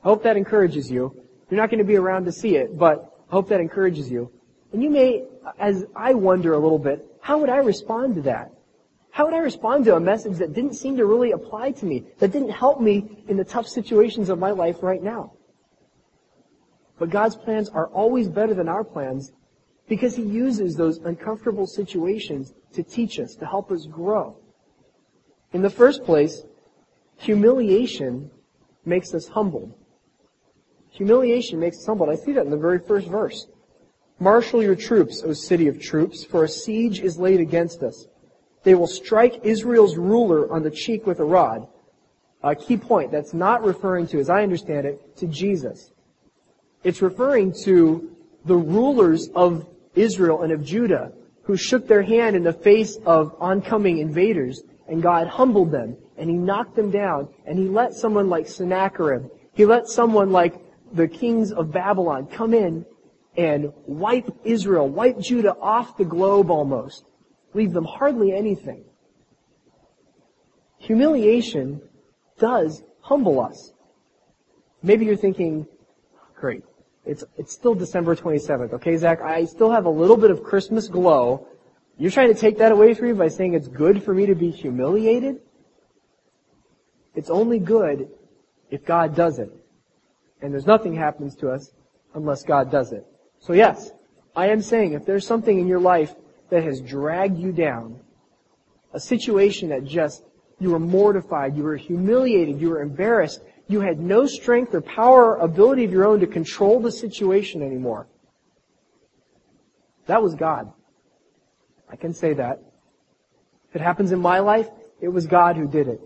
I 0.03 0.07
hope 0.07 0.23
that 0.23 0.37
encourages 0.37 0.89
you. 0.89 1.15
You're 1.49 1.59
not 1.59 1.69
going 1.69 1.79
to 1.79 1.85
be 1.85 1.97
around 1.97 2.25
to 2.25 2.31
see 2.31 2.55
it, 2.55 2.77
but 2.77 3.10
I 3.31 3.35
hope 3.35 3.47
that 3.49 3.61
encourages 3.61 4.11
you. 4.11 4.29
And 4.73 4.83
you 4.83 4.89
may, 4.89 5.23
as 5.57 5.85
I 5.95 6.13
wonder 6.13 6.53
a 6.53 6.59
little 6.59 6.79
bit, 6.79 7.07
how 7.21 7.39
would 7.39 7.49
I 7.49 7.57
respond 7.57 8.15
to 8.15 8.21
that? 8.23 8.51
How 9.11 9.25
would 9.25 9.33
I 9.33 9.39
respond 9.39 9.85
to 9.85 9.95
a 9.95 9.99
message 9.99 10.37
that 10.37 10.53
didn't 10.53 10.73
seem 10.73 10.97
to 10.97 11.05
really 11.05 11.31
apply 11.31 11.71
to 11.71 11.85
me, 11.85 12.05
that 12.19 12.31
didn't 12.31 12.51
help 12.51 12.81
me 12.81 13.23
in 13.27 13.37
the 13.37 13.43
tough 13.43 13.67
situations 13.67 14.29
of 14.29 14.39
my 14.39 14.51
life 14.51 14.77
right 14.81 15.01
now? 15.01 15.33
But 16.99 17.09
God's 17.09 17.35
plans 17.35 17.69
are 17.69 17.87
always 17.87 18.27
better 18.27 18.53
than 18.53 18.67
our 18.67 18.83
plans 18.83 19.31
because 19.87 20.15
He 20.15 20.23
uses 20.23 20.75
those 20.75 20.97
uncomfortable 20.99 21.67
situations 21.67 22.53
to 22.73 22.83
teach 22.83 23.19
us, 23.19 23.35
to 23.35 23.45
help 23.45 23.71
us 23.71 23.85
grow. 23.85 24.37
In 25.53 25.61
the 25.61 25.69
first 25.69 26.03
place, 26.03 26.43
Humiliation 27.17 28.31
makes 28.83 29.13
us 29.13 29.27
humble. 29.27 29.77
Humiliation 30.91 31.59
makes 31.59 31.77
us 31.77 31.85
humble. 31.85 32.09
I 32.09 32.15
see 32.15 32.33
that 32.33 32.45
in 32.45 32.51
the 32.51 32.57
very 32.57 32.79
first 32.79 33.07
verse. 33.07 33.47
Marshal 34.19 34.61
your 34.61 34.75
troops, 34.75 35.23
O 35.25 35.33
city 35.33 35.67
of 35.67 35.81
troops, 35.81 36.23
for 36.23 36.43
a 36.43 36.47
siege 36.47 36.99
is 36.99 37.17
laid 37.17 37.39
against 37.39 37.81
us. 37.81 38.07
They 38.63 38.75
will 38.75 38.87
strike 38.87 39.39
Israel's 39.43 39.97
ruler 39.97 40.51
on 40.51 40.63
the 40.63 40.69
cheek 40.69 41.07
with 41.07 41.19
a 41.19 41.25
rod. 41.25 41.67
A 42.43 42.55
key 42.55 42.77
point, 42.77 43.11
that's 43.11 43.33
not 43.33 43.63
referring 43.63 44.07
to, 44.07 44.19
as 44.19 44.29
I 44.29 44.43
understand 44.43 44.85
it, 44.85 45.17
to 45.17 45.27
Jesus. 45.27 45.91
It's 46.83 47.01
referring 47.01 47.53
to 47.63 48.15
the 48.45 48.55
rulers 48.55 49.29
of 49.35 49.67
Israel 49.95 50.41
and 50.41 50.51
of 50.51 50.63
Judah 50.63 51.11
who 51.43 51.55
shook 51.57 51.87
their 51.87 52.01
hand 52.01 52.35
in 52.35 52.43
the 52.43 52.53
face 52.53 52.97
of 53.05 53.35
oncoming 53.39 53.99
invaders 53.99 54.63
and 54.87 55.01
God 55.01 55.27
humbled 55.27 55.71
them 55.71 55.97
and 56.17 56.29
he 56.29 56.35
knocked 56.35 56.75
them 56.75 56.91
down 56.91 57.29
and 57.45 57.57
he 57.57 57.67
let 57.67 57.93
someone 57.93 58.29
like 58.29 58.47
Sennacherib, 58.47 59.29
he 59.53 59.65
let 59.65 59.87
someone 59.87 60.31
like 60.31 60.55
the 60.93 61.07
kings 61.07 61.51
of 61.51 61.71
Babylon 61.71 62.27
come 62.27 62.53
in 62.53 62.85
and 63.37 63.71
wipe 63.85 64.29
Israel, 64.43 64.87
wipe 64.89 65.19
Judah 65.19 65.55
off 65.55 65.97
the 65.97 66.05
globe 66.05 66.51
almost, 66.51 67.05
leave 67.53 67.71
them 67.71 67.85
hardly 67.85 68.33
anything. 68.33 68.83
Humiliation 70.79 71.81
does 72.39 72.83
humble 73.01 73.39
us. 73.39 73.73
Maybe 74.83 75.05
you're 75.05 75.15
thinking, 75.15 75.67
great, 76.35 76.63
it's, 77.05 77.23
it's 77.37 77.53
still 77.53 77.75
December 77.75 78.15
27th, 78.15 78.73
okay, 78.73 78.97
Zach? 78.97 79.21
I 79.21 79.45
still 79.45 79.71
have 79.71 79.85
a 79.85 79.89
little 79.89 80.17
bit 80.17 80.31
of 80.31 80.43
Christmas 80.43 80.87
glow. 80.87 81.47
You're 81.97 82.11
trying 82.11 82.33
to 82.33 82.39
take 82.39 82.57
that 82.57 82.71
away 82.71 82.93
from 82.93 83.07
me 83.07 83.13
by 83.13 83.27
saying 83.27 83.53
it's 83.53 83.67
good 83.67 84.03
for 84.03 84.13
me 84.13 84.25
to 84.25 84.35
be 84.35 84.49
humiliated? 84.49 85.37
It's 87.15 87.29
only 87.29 87.59
good 87.59 88.09
if 88.69 88.85
God 88.85 89.15
does 89.15 89.39
it. 89.39 89.51
And 90.41 90.51
there's 90.51 90.65
nothing 90.65 90.95
happens 90.95 91.35
to 91.37 91.49
us 91.49 91.71
unless 92.13 92.43
God 92.43 92.71
does 92.71 92.91
it. 92.91 93.05
So 93.39 93.53
yes, 93.53 93.91
I 94.35 94.47
am 94.47 94.61
saying 94.61 94.93
if 94.93 95.05
there's 95.05 95.25
something 95.25 95.59
in 95.59 95.67
your 95.67 95.79
life 95.79 96.15
that 96.49 96.63
has 96.63 96.81
dragged 96.81 97.37
you 97.37 97.51
down, 97.51 97.99
a 98.93 98.99
situation 98.99 99.69
that 99.69 99.85
just, 99.85 100.23
you 100.59 100.71
were 100.71 100.79
mortified, 100.79 101.55
you 101.55 101.63
were 101.63 101.77
humiliated, 101.77 102.59
you 102.59 102.69
were 102.69 102.81
embarrassed, 102.81 103.41
you 103.67 103.79
had 103.81 103.99
no 103.99 104.25
strength 104.25 104.73
or 104.75 104.81
power 104.81 105.37
or 105.37 105.45
ability 105.45 105.85
of 105.85 105.91
your 105.91 106.05
own 106.05 106.19
to 106.19 106.27
control 106.27 106.79
the 106.79 106.91
situation 106.91 107.61
anymore. 107.61 108.07
That 110.07 110.21
was 110.21 110.35
God. 110.35 110.71
I 111.89 111.95
can 111.95 112.13
say 112.13 112.33
that. 112.33 112.61
If 113.69 113.77
it 113.77 113.81
happens 113.81 114.11
in 114.11 114.19
my 114.19 114.39
life, 114.39 114.69
it 114.99 115.07
was 115.07 115.25
God 115.25 115.55
who 115.55 115.67
did 115.67 115.87
it 115.87 116.01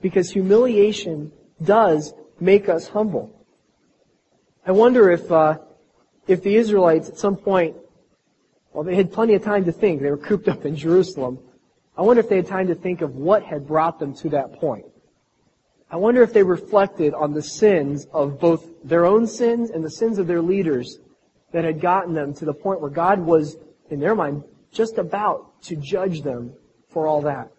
because 0.00 0.30
humiliation 0.30 1.32
does 1.62 2.14
make 2.40 2.68
us 2.68 2.88
humble. 2.88 3.37
I 4.66 4.72
wonder 4.72 5.10
if 5.10 5.30
uh, 5.30 5.58
if 6.26 6.42
the 6.42 6.56
Israelites 6.56 7.08
at 7.08 7.18
some 7.18 7.36
point, 7.36 7.76
well, 8.72 8.84
they 8.84 8.94
had 8.94 9.12
plenty 9.12 9.34
of 9.34 9.42
time 9.42 9.64
to 9.64 9.72
think. 9.72 10.02
They 10.02 10.10
were 10.10 10.18
cooped 10.18 10.48
up 10.48 10.64
in 10.64 10.76
Jerusalem. 10.76 11.38
I 11.96 12.02
wonder 12.02 12.20
if 12.20 12.28
they 12.28 12.36
had 12.36 12.46
time 12.46 12.68
to 12.68 12.74
think 12.74 13.00
of 13.00 13.16
what 13.16 13.42
had 13.42 13.66
brought 13.66 13.98
them 13.98 14.14
to 14.16 14.28
that 14.30 14.52
point. 14.52 14.84
I 15.90 15.96
wonder 15.96 16.22
if 16.22 16.32
they 16.34 16.42
reflected 16.42 17.14
on 17.14 17.32
the 17.32 17.42
sins 17.42 18.06
of 18.12 18.38
both 18.38 18.66
their 18.84 19.06
own 19.06 19.26
sins 19.26 19.70
and 19.70 19.82
the 19.82 19.90
sins 19.90 20.18
of 20.18 20.26
their 20.26 20.42
leaders 20.42 20.98
that 21.52 21.64
had 21.64 21.80
gotten 21.80 22.12
them 22.12 22.34
to 22.34 22.44
the 22.44 22.52
point 22.52 22.82
where 22.82 22.90
God 22.90 23.20
was, 23.20 23.56
in 23.90 23.98
their 23.98 24.14
mind, 24.14 24.44
just 24.70 24.98
about 24.98 25.62
to 25.62 25.76
judge 25.76 26.20
them 26.20 26.52
for 26.90 27.06
all 27.06 27.22
that. 27.22 27.50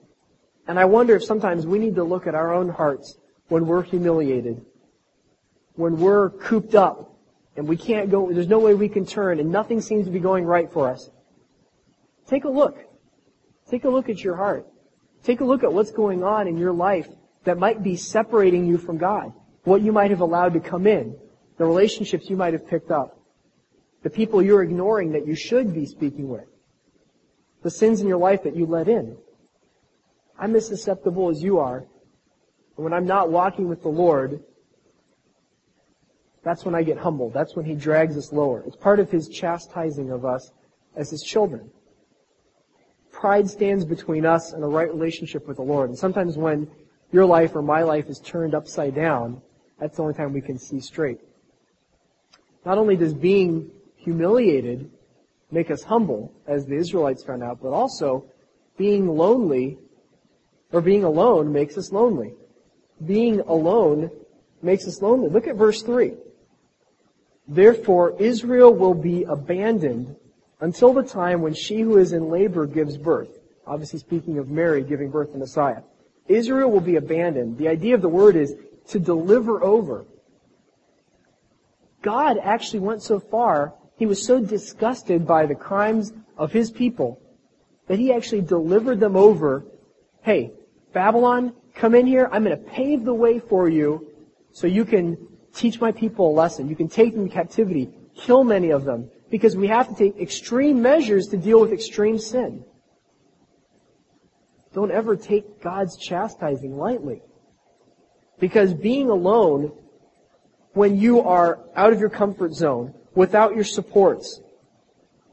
And 0.67 0.79
I 0.79 0.85
wonder 0.85 1.15
if 1.15 1.23
sometimes 1.23 1.65
we 1.65 1.79
need 1.79 1.95
to 1.95 2.03
look 2.03 2.27
at 2.27 2.35
our 2.35 2.53
own 2.53 2.69
hearts 2.69 3.17
when 3.47 3.65
we're 3.65 3.81
humiliated, 3.81 4.63
when 5.79 5.95
we're 5.97 6.29
cooped 6.31 6.75
up, 6.75 7.17
and 7.55 7.65
we 7.65 7.77
can't 7.77 8.11
go, 8.11 8.29
there's 8.33 8.49
no 8.49 8.59
way 8.59 8.73
we 8.73 8.89
can 8.89 9.05
turn, 9.05 9.39
and 9.39 9.49
nothing 9.49 9.79
seems 9.79 10.05
to 10.05 10.11
be 10.11 10.19
going 10.19 10.43
right 10.43 10.69
for 10.69 10.89
us. 10.89 11.09
Take 12.27 12.43
a 12.43 12.49
look. 12.49 12.77
Take 13.71 13.85
a 13.85 13.89
look 13.89 14.09
at 14.09 14.21
your 14.21 14.35
heart. 14.35 14.67
Take 15.23 15.39
a 15.39 15.45
look 15.45 15.63
at 15.63 15.71
what's 15.71 15.91
going 15.91 16.21
on 16.21 16.49
in 16.49 16.57
your 16.57 16.73
life 16.73 17.07
that 17.45 17.57
might 17.57 17.81
be 17.81 17.95
separating 17.95 18.65
you 18.65 18.77
from 18.77 18.97
God. 18.97 19.31
What 19.63 19.81
you 19.81 19.93
might 19.93 20.11
have 20.11 20.19
allowed 20.19 20.53
to 20.55 20.59
come 20.59 20.85
in. 20.85 21.17
The 21.57 21.63
relationships 21.63 22.29
you 22.29 22.35
might 22.35 22.51
have 22.51 22.67
picked 22.67 22.91
up. 22.91 23.17
The 24.03 24.09
people 24.09 24.41
you're 24.41 24.63
ignoring 24.63 25.13
that 25.13 25.25
you 25.25 25.33
should 25.33 25.73
be 25.73 25.85
speaking 25.85 26.27
with. 26.27 26.47
The 27.63 27.71
sins 27.71 28.01
in 28.01 28.07
your 28.09 28.17
life 28.17 28.43
that 28.43 28.55
you 28.55 28.65
let 28.65 28.89
in. 28.89 29.15
I'm 30.37 30.57
as 30.57 30.67
susceptible 30.67 31.29
as 31.29 31.41
you 31.41 31.59
are. 31.59 31.87
And 32.75 32.83
when 32.83 32.91
I'm 32.91 33.05
not 33.05 33.31
walking 33.31 33.69
with 33.69 33.81
the 33.81 33.87
Lord, 33.87 34.43
that's 36.43 36.65
when 36.65 36.75
I 36.75 36.83
get 36.83 36.97
humbled. 36.97 37.33
That's 37.33 37.55
when 37.55 37.65
He 37.65 37.75
drags 37.75 38.17
us 38.17 38.31
lower. 38.31 38.63
It's 38.65 38.75
part 38.75 38.99
of 38.99 39.11
His 39.11 39.27
chastising 39.27 40.11
of 40.11 40.25
us 40.25 40.51
as 40.95 41.09
His 41.09 41.21
children. 41.21 41.69
Pride 43.11 43.49
stands 43.49 43.85
between 43.85 44.25
us 44.25 44.53
and 44.53 44.63
a 44.63 44.67
right 44.67 44.89
relationship 44.89 45.47
with 45.47 45.57
the 45.57 45.63
Lord. 45.63 45.89
And 45.89 45.97
sometimes 45.97 46.37
when 46.37 46.69
your 47.11 47.25
life 47.25 47.55
or 47.55 47.61
my 47.61 47.83
life 47.83 48.07
is 48.07 48.19
turned 48.19 48.55
upside 48.55 48.95
down, 48.95 49.41
that's 49.79 49.97
the 49.97 50.03
only 50.03 50.13
time 50.13 50.33
we 50.33 50.41
can 50.41 50.57
see 50.57 50.79
straight. 50.79 51.19
Not 52.65 52.77
only 52.77 52.95
does 52.95 53.13
being 53.13 53.71
humiliated 53.97 54.89
make 55.51 55.71
us 55.71 55.83
humble, 55.83 56.31
as 56.47 56.65
the 56.65 56.75
Israelites 56.75 57.23
found 57.23 57.43
out, 57.43 57.59
but 57.61 57.69
also 57.69 58.25
being 58.77 59.07
lonely 59.07 59.77
or 60.71 60.81
being 60.81 61.03
alone 61.03 61.51
makes 61.51 61.77
us 61.77 61.91
lonely. 61.91 62.33
Being 63.05 63.39
alone 63.41 64.11
makes 64.61 64.87
us 64.87 65.01
lonely. 65.01 65.29
Look 65.29 65.47
at 65.47 65.55
verse 65.55 65.81
3. 65.81 66.13
Therefore 67.49 68.15
Israel 68.19 68.71
will 68.73 68.93
be 68.93 69.23
abandoned 69.23 70.15
until 70.61 70.93
the 70.93 71.03
time 71.03 71.41
when 71.41 71.55
she 71.55 71.81
who 71.81 71.97
is 71.97 72.13
in 72.13 72.29
labor 72.29 72.67
gives 72.67 72.95
birth. 72.95 73.39
Obviously 73.65 73.99
speaking 73.99 74.37
of 74.37 74.49
Mary 74.49 74.83
giving 74.83 75.09
birth 75.09 75.31
to 75.31 75.37
Messiah. 75.39 75.81
Israel 76.27 76.69
will 76.69 76.79
be 76.79 76.97
abandoned. 76.97 77.57
The 77.57 77.67
idea 77.67 77.95
of 77.95 78.03
the 78.03 78.09
word 78.09 78.35
is 78.35 78.53
to 78.89 78.99
deliver 78.99 79.63
over. 79.63 80.05
God 82.03 82.37
actually 82.37 82.79
went 82.81 83.01
so 83.01 83.19
far, 83.19 83.73
he 83.97 84.05
was 84.05 84.23
so 84.23 84.39
disgusted 84.39 85.27
by 85.27 85.47
the 85.47 85.55
crimes 85.55 86.13
of 86.37 86.53
his 86.53 86.71
people 86.71 87.19
that 87.87 87.99
he 87.99 88.13
actually 88.13 88.41
delivered 88.41 88.99
them 88.99 89.15
over. 89.15 89.65
Hey, 90.21 90.51
Babylon, 90.93 91.53
come 91.73 91.95
in 91.95 92.05
here. 92.05 92.29
I'm 92.31 92.43
going 92.43 92.57
to 92.57 92.69
pave 92.69 93.03
the 93.03 93.13
way 93.13 93.39
for 93.39 93.67
you 93.67 94.07
so 94.51 94.67
you 94.67 94.85
can 94.85 95.17
teach 95.53 95.79
my 95.79 95.91
people 95.91 96.29
a 96.29 96.33
lesson. 96.33 96.69
You 96.69 96.75
can 96.75 96.89
take 96.89 97.13
them 97.13 97.27
to 97.27 97.33
captivity, 97.33 97.89
kill 98.15 98.43
many 98.43 98.69
of 98.69 98.85
them, 98.85 99.09
because 99.29 99.55
we 99.55 99.67
have 99.67 99.87
to 99.89 99.95
take 99.95 100.19
extreme 100.19 100.81
measures 100.81 101.27
to 101.27 101.37
deal 101.37 101.59
with 101.59 101.71
extreme 101.71 102.17
sin. 102.17 102.63
Don't 104.73 104.91
ever 104.91 105.15
take 105.15 105.61
God's 105.61 105.97
chastising 105.97 106.77
lightly. 106.77 107.21
Because 108.39 108.73
being 108.73 109.09
alone, 109.09 109.71
when 110.73 110.97
you 110.97 111.21
are 111.21 111.59
out 111.75 111.91
of 111.91 111.99
your 111.99 112.09
comfort 112.09 112.53
zone, 112.53 112.93
without 113.15 113.55
your 113.55 113.63
supports, 113.63 114.39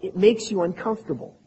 it 0.03 0.17
makes 0.17 0.51
you 0.51 0.63
uncomfortable. 0.63 1.39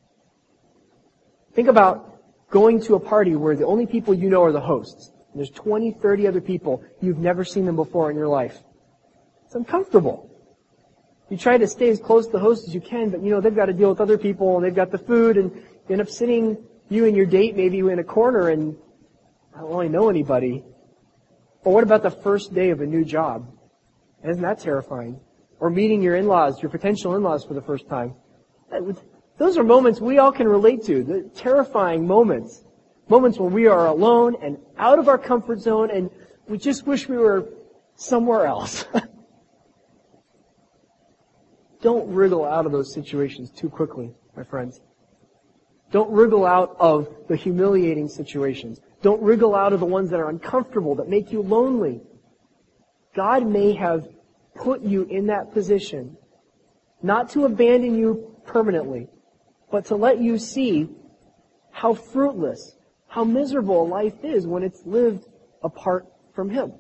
Think 1.54 1.68
about 1.68 2.22
going 2.50 2.82
to 2.82 2.96
a 2.96 3.00
party 3.00 3.36
where 3.36 3.56
the 3.56 3.66
only 3.66 3.86
people 3.86 4.14
you 4.14 4.30
know 4.30 4.44
are 4.44 4.52
the 4.52 4.62
hosts. 4.62 5.12
There's 5.36 5.52
20, 5.52 5.92
30 5.92 6.28
other 6.28 6.42
people. 6.42 6.84
You've 7.02 7.20
never 7.20 7.44
seen 7.46 7.66
them 7.66 7.76
before 7.76 8.10
in 8.10 8.18
your 8.18 8.28
life. 8.28 8.58
It's 9.46 9.56
uncomfortable. 9.56 10.30
You 11.30 11.38
try 11.38 11.58
to 11.58 11.68
stay 11.68 11.90
as 11.90 12.00
close 12.00 12.26
to 12.26 12.32
the 12.32 12.40
host 12.40 12.68
as 12.68 12.74
you 12.74 12.82
can, 12.82 13.10
but 13.10 13.24
you 13.24 13.30
know, 13.30 13.40
they've 13.40 13.56
got 13.56 13.68
to 13.68 13.74
deal 13.74 13.90
with 13.90 14.02
other 14.02 14.18
people 14.18 14.56
and 14.58 14.66
they've 14.66 14.76
got 14.76 14.92
the 14.92 14.98
food 14.98 15.38
and 15.38 15.52
you 15.54 15.64
end 15.90 16.02
up 16.02 16.10
sitting, 16.10 16.58
you 16.90 17.06
and 17.06 17.16
your 17.16 17.28
date 17.28 17.56
maybe 17.56 17.80
in 17.80 18.00
a 18.00 18.04
corner 18.04 18.50
and 18.50 18.76
I 19.56 19.60
don't 19.60 19.70
really 19.70 19.90
know 19.90 20.10
anybody. 20.10 20.64
Or 21.64 21.74
what 21.74 21.84
about 21.84 22.02
the 22.04 22.12
first 22.12 22.54
day 22.54 22.72
of 22.72 22.82
a 22.82 22.86
new 22.86 23.06
job? 23.06 23.52
Isn't 24.28 24.42
that 24.42 24.60
terrifying? 24.60 25.20
Or 25.60 25.70
meeting 25.70 26.02
your 26.02 26.16
in-laws, 26.16 26.62
your 26.62 26.72
potential 26.72 27.16
in-laws 27.16 27.46
for 27.46 27.54
the 27.54 27.62
first 27.62 27.88
time. 27.88 28.16
Those 29.38 29.58
are 29.58 29.64
moments 29.64 30.00
we 30.02 30.18
all 30.18 30.32
can 30.32 30.48
relate 30.48 30.84
to. 30.86 31.04
The 31.04 31.30
terrifying 31.36 32.08
moments. 32.08 32.64
Moments 33.10 33.40
when 33.40 33.52
we 33.52 33.68
are 33.68 33.88
alone 33.88 34.36
and 34.42 34.58
out 34.78 35.00
of 35.00 35.08
our 35.08 35.18
comfort 35.18 35.60
zone 35.60 35.90
and 35.92 36.10
we 36.48 36.58
just 36.58 36.86
wish 36.86 37.10
we 37.10 37.18
were 37.18 37.50
somewhere 37.96 38.46
else. 38.46 38.86
Don't 41.82 42.14
wriggle 42.14 42.46
out 42.46 42.66
of 42.66 42.72
those 42.72 42.94
situations 42.94 43.52
too 43.52 43.70
quickly, 43.70 44.12
my 44.36 44.44
friends. 44.44 44.82
Don't 45.92 46.12
wriggle 46.12 46.46
out 46.46 46.76
of 46.80 47.08
the 47.28 47.36
humiliating 47.36 48.08
situations. 48.08 48.80
Don't 49.02 49.22
wriggle 49.22 49.56
out 49.56 49.74
of 49.74 49.80
the 49.80 49.86
ones 49.86 50.12
that 50.12 50.20
are 50.20 50.30
uncomfortable, 50.30 50.96
that 50.96 51.08
make 51.08 51.32
you 51.32 51.42
lonely. 51.42 52.02
God 53.16 53.48
may 53.48 53.74
have 53.74 54.08
put 54.56 54.82
you 54.82 55.04
in 55.04 55.28
that 55.28 55.54
position, 55.54 56.18
not 57.02 57.30
to 57.32 57.46
abandon 57.46 57.98
you 57.98 58.36
permanently, 58.46 59.08
but 59.72 59.86
to 59.86 59.96
let 59.96 60.20
you 60.20 60.38
see 60.38 60.90
how 61.72 61.94
fruitless, 61.94 62.76
how 63.10 63.24
miserable 63.24 63.88
life 63.88 64.24
is 64.24 64.48
when 64.48 64.64
it's 64.64 64.86
lived 64.86 65.26
apart 65.64 66.06
from 66.34 66.50
Him. 66.50 66.74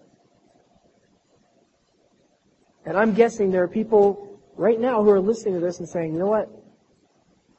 And 2.85 2.97
I'm 2.97 3.13
guessing 3.13 3.51
there 3.51 3.63
are 3.63 3.67
people 3.67 4.39
right 4.55 4.79
now 4.79 5.03
who 5.03 5.09
are 5.09 5.19
listening 5.19 5.55
to 5.55 5.59
this 5.59 5.79
and 5.79 5.89
saying, 5.89 6.13
you 6.13 6.19
know 6.19 6.27
what? 6.27 6.49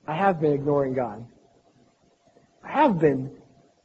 I 0.07 0.15
have 0.15 0.41
been 0.41 0.53
ignoring 0.53 0.95
God. 0.95 1.27
I 2.65 2.73
have 2.73 2.99
been 2.99 3.37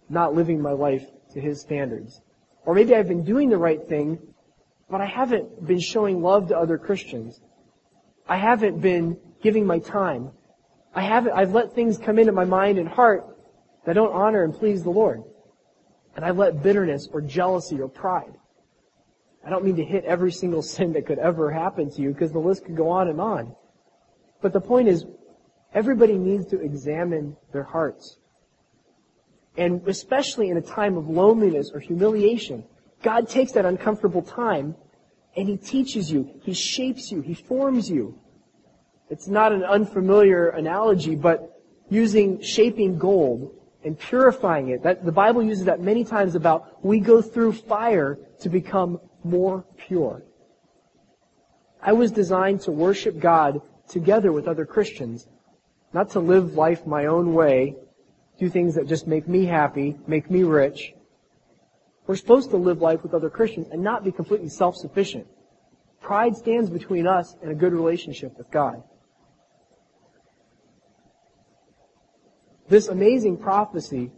not 0.07 0.33
living 0.33 0.61
my 0.61 0.71
life 0.71 1.05
to 1.33 1.41
His 1.41 1.59
standards. 1.59 2.21
Or 2.63 2.75
maybe 2.75 2.95
I've 2.95 3.07
been 3.07 3.25
doing 3.25 3.49
the 3.49 3.57
right 3.57 3.85
thing, 3.87 4.19
but 4.89 5.01
I 5.01 5.05
haven't 5.05 5.65
been 5.65 5.79
showing 5.79 6.21
love 6.21 6.49
to 6.49 6.57
other 6.57 6.77
Christians. 6.77 7.41
I 8.27 8.37
haven't 8.37 8.81
been 8.81 9.17
giving 9.41 9.65
my 9.65 9.79
time. 9.79 10.31
I 10.93 11.01
haven't, 11.01 11.33
I've 11.33 11.53
let 11.53 11.73
things 11.73 11.97
come 11.97 12.19
into 12.19 12.31
my 12.31 12.45
mind 12.45 12.77
and 12.77 12.87
heart 12.87 13.34
that 13.85 13.93
don't 13.93 14.13
honor 14.13 14.43
and 14.43 14.53
please 14.53 14.83
the 14.83 14.89
Lord. 14.89 15.23
And 16.15 16.25
I've 16.25 16.37
let 16.37 16.63
bitterness 16.63 17.07
or 17.11 17.21
jealousy 17.21 17.79
or 17.79 17.87
pride. 17.87 18.33
I 19.45 19.49
don't 19.49 19.63
mean 19.63 19.75
to 19.75 19.83
hit 19.83 20.05
every 20.05 20.31
single 20.31 20.61
sin 20.75 20.93
that 20.93 21.05
could 21.05 21.19
ever 21.19 21.51
happen 21.51 21.91
to 21.91 22.01
you 22.01 22.11
because 22.11 22.31
the 22.31 22.39
list 22.39 22.65
could 22.65 22.75
go 22.75 22.89
on 22.89 23.07
and 23.07 23.21
on. 23.21 23.55
But 24.41 24.53
the 24.53 24.61
point 24.61 24.87
is, 24.87 25.05
everybody 25.73 26.17
needs 26.17 26.47
to 26.47 26.59
examine 26.59 27.35
their 27.51 27.63
hearts. 27.63 28.17
And 29.57 29.87
especially 29.87 30.49
in 30.49 30.57
a 30.57 30.61
time 30.61 30.97
of 30.97 31.07
loneliness 31.07 31.71
or 31.73 31.79
humiliation, 31.79 32.65
God 33.03 33.29
takes 33.29 33.53
that 33.53 33.65
uncomfortable 33.65 34.21
time 34.21 34.75
and 35.37 35.47
He 35.47 35.57
teaches 35.57 36.11
you, 36.11 36.39
He 36.43 36.53
shapes 36.53 37.11
you, 37.11 37.21
He 37.21 37.33
forms 37.33 37.89
you. 37.89 38.19
It's 39.09 39.27
not 39.27 39.51
an 39.51 39.63
unfamiliar 39.63 40.49
analogy, 40.49 41.15
but 41.15 41.61
using 41.89 42.41
shaping 42.41 42.97
gold 42.97 43.53
and 43.85 43.97
purifying 43.97 44.69
it. 44.69 44.83
That, 44.83 45.05
the 45.05 45.11
Bible 45.11 45.43
uses 45.43 45.65
that 45.65 45.79
many 45.79 46.03
times 46.03 46.35
about 46.35 46.83
we 46.83 46.99
go 46.99 47.21
through 47.21 47.53
fire 47.53 48.17
to 48.41 48.49
become 48.49 48.99
more 49.23 49.65
pure. 49.77 50.23
I 51.81 51.93
was 51.93 52.11
designed 52.11 52.61
to 52.61 52.71
worship 52.71 53.19
God 53.19 53.61
together 53.87 54.31
with 54.31 54.47
other 54.47 54.65
Christians, 54.65 55.27
not 55.93 56.09
to 56.11 56.19
live 56.19 56.55
life 56.55 56.85
my 56.85 57.05
own 57.05 57.33
way, 57.33 57.75
do 58.39 58.49
things 58.49 58.75
that 58.75 58.87
just 58.87 59.07
make 59.07 59.27
me 59.27 59.45
happy, 59.45 59.95
make 60.07 60.29
me 60.29 60.43
rich. 60.43 60.93
We're 62.07 62.15
supposed 62.15 62.49
to 62.51 62.57
live 62.57 62.81
life 62.81 63.03
with 63.03 63.13
other 63.13 63.29
Christians 63.29 63.67
and 63.71 63.81
not 63.83 64.03
be 64.03 64.11
completely 64.11 64.49
self-sufficient. 64.49 65.27
Pride 66.01 66.35
stands 66.35 66.69
between 66.69 67.07
us 67.07 67.35
and 67.41 67.51
a 67.51 67.55
good 67.55 67.73
relationship 67.73 68.37
with 68.37 68.51
God. 68.51 68.83
This 72.67 72.87
amazing 72.87 73.37
prophecy 73.37 74.11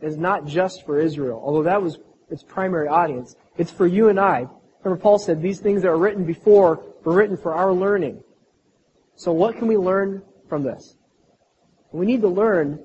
is 0.00 0.16
not 0.16 0.46
just 0.46 0.84
for 0.84 1.00
Israel, 1.00 1.40
although 1.44 1.64
that 1.64 1.82
was 1.82 1.98
its 2.30 2.42
primary 2.42 2.88
audience. 2.88 3.34
It's 3.56 3.70
for 3.70 3.86
you 3.86 4.08
and 4.08 4.20
I. 4.20 4.46
Remember, 4.84 5.02
Paul 5.02 5.18
said 5.18 5.42
these 5.42 5.60
things 5.60 5.82
that 5.82 5.88
are 5.88 5.98
written 5.98 6.24
before 6.24 6.84
were 7.04 7.14
written 7.14 7.36
for 7.36 7.54
our 7.54 7.72
learning. 7.72 8.22
So 9.16 9.32
what 9.32 9.56
can 9.56 9.66
we 9.66 9.76
learn 9.76 10.22
from 10.48 10.62
this? 10.62 10.96
We 11.92 12.06
need 12.06 12.20
to 12.20 12.28
learn 12.28 12.84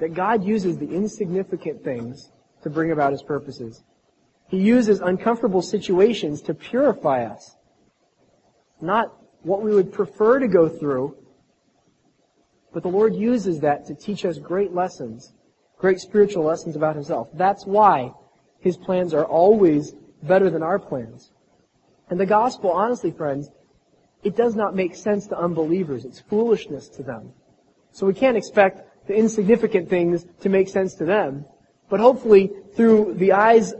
that 0.00 0.14
God 0.14 0.44
uses 0.44 0.76
the 0.76 0.88
insignificant 0.88 1.84
things 1.84 2.30
to 2.62 2.70
bring 2.70 2.90
about 2.90 3.12
His 3.12 3.22
purposes. 3.22 3.82
He 4.48 4.58
uses 4.58 5.00
uncomfortable 5.00 5.62
situations 5.62 6.42
to 6.42 6.54
purify 6.54 7.24
us. 7.24 7.56
Not 8.80 9.12
what 9.42 9.62
we 9.62 9.74
would 9.74 9.92
prefer 9.92 10.38
to 10.40 10.48
go 10.48 10.68
through, 10.68 11.16
but 12.74 12.82
the 12.82 12.88
Lord 12.90 13.14
uses 13.14 13.60
that 13.60 13.86
to 13.86 13.94
teach 13.94 14.24
us 14.26 14.38
great 14.38 14.74
lessons 14.74 15.32
great 15.84 16.00
spiritual 16.00 16.44
lessons 16.44 16.76
about 16.76 16.94
himself. 16.94 17.28
That's 17.34 17.66
why 17.66 18.14
his 18.60 18.76
plans 18.76 19.12
are 19.12 19.26
always 19.26 19.92
better 20.22 20.48
than 20.48 20.62
our 20.62 20.78
plans. 20.78 21.30
And 22.08 22.18
the 22.18 22.24
gospel, 22.24 22.70
honestly, 22.70 23.10
friends, 23.10 23.50
it 24.22 24.34
does 24.34 24.54
not 24.54 24.74
make 24.74 24.94
sense 24.94 25.26
to 25.26 25.38
unbelievers. 25.38 26.06
It's 26.06 26.20
foolishness 26.20 26.88
to 26.96 27.02
them. 27.02 27.32
So 27.92 28.06
we 28.06 28.14
can't 28.14 28.36
expect 28.36 29.06
the 29.06 29.14
insignificant 29.14 29.90
things 29.90 30.24
to 30.40 30.48
make 30.48 30.70
sense 30.70 30.94
to 30.94 31.04
them. 31.04 31.44
But 31.90 32.00
hopefully, 32.00 32.50
through 32.74 33.16
the 33.18 33.32
eyes 33.32 33.74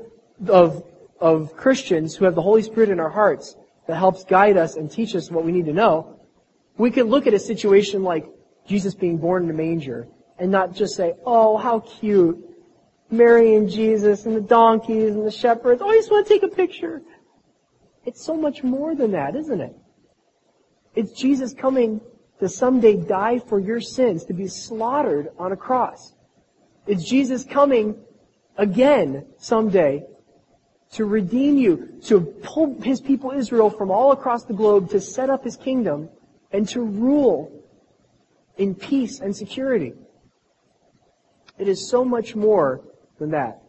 of, 0.46 0.84
of 1.18 1.56
Christians 1.56 2.14
who 2.14 2.26
have 2.26 2.34
the 2.34 2.42
Holy 2.42 2.60
Spirit 2.60 2.90
in 2.90 3.00
our 3.00 3.08
hearts 3.08 3.56
that 3.86 3.96
helps 3.96 4.24
guide 4.24 4.58
us 4.58 4.76
and 4.76 4.90
teach 4.90 5.14
us 5.14 5.30
what 5.30 5.44
we 5.44 5.52
need 5.52 5.64
to 5.64 5.72
know, 5.72 6.20
we 6.76 6.90
can 6.90 7.06
look 7.06 7.26
at 7.26 7.32
a 7.32 7.38
situation 7.38 8.02
like 8.02 8.26
Jesus 8.66 8.94
being 8.94 9.18
born 9.18 9.44
in 9.44 9.50
a 9.50 9.54
manger 9.54 10.08
and 10.38 10.50
not 10.50 10.74
just 10.74 10.96
say, 10.96 11.14
oh, 11.24 11.56
how 11.56 11.80
cute. 11.80 12.38
Mary 13.10 13.54
and 13.54 13.68
Jesus 13.68 14.26
and 14.26 14.34
the 14.34 14.40
donkeys 14.40 15.14
and 15.14 15.26
the 15.26 15.30
shepherds. 15.30 15.80
Oh, 15.82 15.88
I 15.88 15.94
just 15.94 16.10
want 16.10 16.26
to 16.26 16.32
take 16.32 16.42
a 16.42 16.48
picture. 16.48 17.02
It's 18.04 18.24
so 18.24 18.34
much 18.34 18.62
more 18.62 18.94
than 18.94 19.12
that, 19.12 19.36
isn't 19.36 19.60
it? 19.60 19.76
It's 20.94 21.12
Jesus 21.12 21.52
coming 21.52 22.00
to 22.40 22.48
someday 22.48 22.96
die 22.96 23.38
for 23.38 23.58
your 23.58 23.80
sins, 23.80 24.24
to 24.24 24.34
be 24.34 24.48
slaughtered 24.48 25.28
on 25.38 25.52
a 25.52 25.56
cross. 25.56 26.14
It's 26.86 27.04
Jesus 27.04 27.44
coming 27.44 27.96
again 28.56 29.26
someday 29.38 30.04
to 30.92 31.04
redeem 31.04 31.56
you, 31.56 32.00
to 32.04 32.20
pull 32.20 32.80
his 32.80 33.00
people 33.00 33.32
Israel 33.32 33.70
from 33.70 33.90
all 33.90 34.12
across 34.12 34.44
the 34.44 34.54
globe 34.54 34.90
to 34.90 35.00
set 35.00 35.30
up 35.30 35.44
his 35.44 35.56
kingdom 35.56 36.08
and 36.52 36.68
to 36.68 36.82
rule 36.82 37.63
in 38.56 38.74
peace 38.74 39.20
and 39.20 39.34
security. 39.34 39.94
It 41.58 41.68
is 41.68 41.88
so 41.88 42.04
much 42.04 42.34
more 42.34 42.82
than 43.18 43.30
that. 43.30 43.62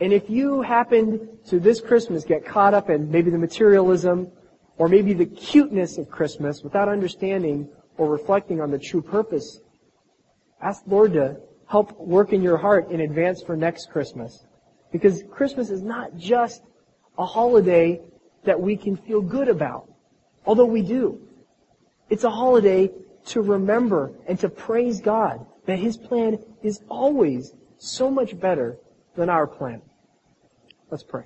And 0.00 0.12
if 0.12 0.28
you 0.28 0.62
happened 0.62 1.28
to 1.46 1.60
this 1.60 1.80
Christmas 1.80 2.24
get 2.24 2.44
caught 2.44 2.74
up 2.74 2.90
in 2.90 3.10
maybe 3.10 3.30
the 3.30 3.38
materialism 3.38 4.30
or 4.76 4.88
maybe 4.88 5.12
the 5.12 5.26
cuteness 5.26 5.98
of 5.98 6.10
Christmas 6.10 6.62
without 6.62 6.88
understanding 6.88 7.68
or 7.98 8.08
reflecting 8.08 8.60
on 8.60 8.70
the 8.70 8.78
true 8.78 9.02
purpose, 9.02 9.60
ask 10.60 10.82
Lord 10.86 11.12
to 11.12 11.36
help 11.68 11.98
work 11.98 12.32
in 12.32 12.42
your 12.42 12.56
heart 12.56 12.90
in 12.90 13.00
advance 13.00 13.42
for 13.42 13.56
next 13.56 13.90
Christmas. 13.90 14.44
Because 14.90 15.22
Christmas 15.30 15.70
is 15.70 15.82
not 15.82 16.16
just 16.16 16.62
a 17.16 17.24
holiday 17.24 18.00
that 18.44 18.60
we 18.60 18.76
can 18.76 18.96
feel 18.96 19.20
good 19.20 19.48
about, 19.48 19.90
although 20.44 20.66
we 20.66 20.82
do. 20.82 21.20
It's 22.10 22.24
a 22.24 22.30
holiday 22.30 22.90
to 23.26 23.40
remember 23.40 24.12
and 24.26 24.38
to 24.40 24.48
praise 24.48 25.00
God 25.00 25.46
that 25.66 25.78
His 25.78 25.96
plan 25.96 26.38
is 26.62 26.82
always 26.88 27.52
so 27.78 28.10
much 28.10 28.38
better 28.38 28.78
than 29.16 29.28
our 29.28 29.46
plan. 29.46 29.82
Let's 30.90 31.04
pray. 31.04 31.24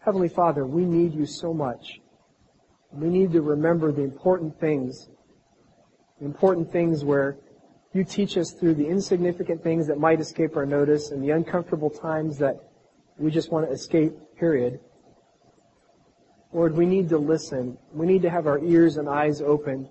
Heavenly 0.00 0.28
Father, 0.28 0.66
we 0.66 0.84
need 0.84 1.14
you 1.14 1.26
so 1.26 1.52
much. 1.52 2.00
We 2.92 3.08
need 3.08 3.32
to 3.32 3.42
remember 3.42 3.92
the 3.92 4.02
important 4.02 4.58
things, 4.58 5.08
the 6.18 6.24
important 6.24 6.72
things 6.72 7.04
where 7.04 7.36
you 7.92 8.04
teach 8.04 8.36
us 8.38 8.52
through 8.52 8.74
the 8.74 8.86
insignificant 8.86 9.62
things 9.62 9.86
that 9.86 9.98
might 9.98 10.20
escape 10.20 10.56
our 10.56 10.66
notice 10.66 11.10
and 11.10 11.22
the 11.22 11.30
uncomfortable 11.30 11.90
times 11.90 12.38
that 12.38 12.56
we 13.18 13.30
just 13.30 13.50
want 13.50 13.66
to 13.66 13.72
escape, 13.72 14.12
period. 14.38 14.80
Lord, 16.52 16.76
we 16.76 16.86
need 16.86 17.08
to 17.10 17.18
listen. 17.18 17.76
We 17.92 18.06
need 18.06 18.22
to 18.22 18.30
have 18.30 18.46
our 18.46 18.58
ears 18.64 18.96
and 18.96 19.08
eyes 19.08 19.40
open. 19.40 19.88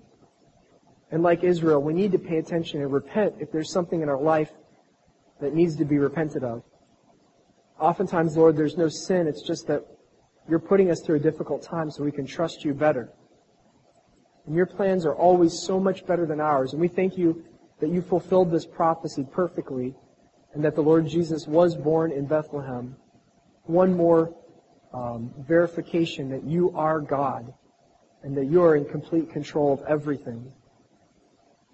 And 1.10 1.22
like 1.22 1.44
Israel, 1.44 1.80
we 1.80 1.94
need 1.94 2.12
to 2.12 2.18
pay 2.18 2.38
attention 2.38 2.82
and 2.82 2.92
repent 2.92 3.36
if 3.38 3.50
there's 3.52 3.72
something 3.72 4.02
in 4.02 4.08
our 4.08 4.20
life 4.20 4.50
that 5.40 5.54
needs 5.54 5.76
to 5.76 5.84
be 5.84 5.98
repented 5.98 6.44
of. 6.44 6.62
Oftentimes, 7.78 8.36
Lord, 8.36 8.56
there's 8.56 8.76
no 8.76 8.88
sin. 8.88 9.28
It's 9.28 9.42
just 9.42 9.68
that 9.68 9.84
you're 10.48 10.58
putting 10.58 10.90
us 10.90 11.00
through 11.00 11.16
a 11.16 11.20
difficult 11.20 11.62
time 11.62 11.90
so 11.90 12.02
we 12.02 12.12
can 12.12 12.26
trust 12.26 12.64
you 12.64 12.74
better. 12.74 13.12
And 14.46 14.56
your 14.56 14.66
plans 14.66 15.06
are 15.06 15.14
always 15.14 15.62
so 15.62 15.78
much 15.78 16.06
better 16.06 16.26
than 16.26 16.40
ours. 16.40 16.72
And 16.72 16.80
we 16.80 16.88
thank 16.88 17.16
you 17.16 17.44
that 17.80 17.90
you 17.90 18.02
fulfilled 18.02 18.50
this 18.50 18.66
prophecy 18.66 19.26
perfectly 19.30 19.94
and 20.54 20.64
that 20.64 20.74
the 20.74 20.80
Lord 20.80 21.06
Jesus 21.06 21.46
was 21.46 21.76
born 21.76 22.10
in 22.10 22.26
Bethlehem. 22.26 22.96
One 23.64 23.96
more 23.96 24.34
um, 24.92 25.32
verification 25.46 26.28
that 26.30 26.44
you 26.44 26.72
are 26.74 27.00
God 27.00 27.52
and 28.22 28.36
that 28.36 28.46
you 28.46 28.62
are 28.62 28.76
in 28.76 28.84
complete 28.84 29.30
control 29.30 29.72
of 29.72 29.82
everything. 29.88 30.52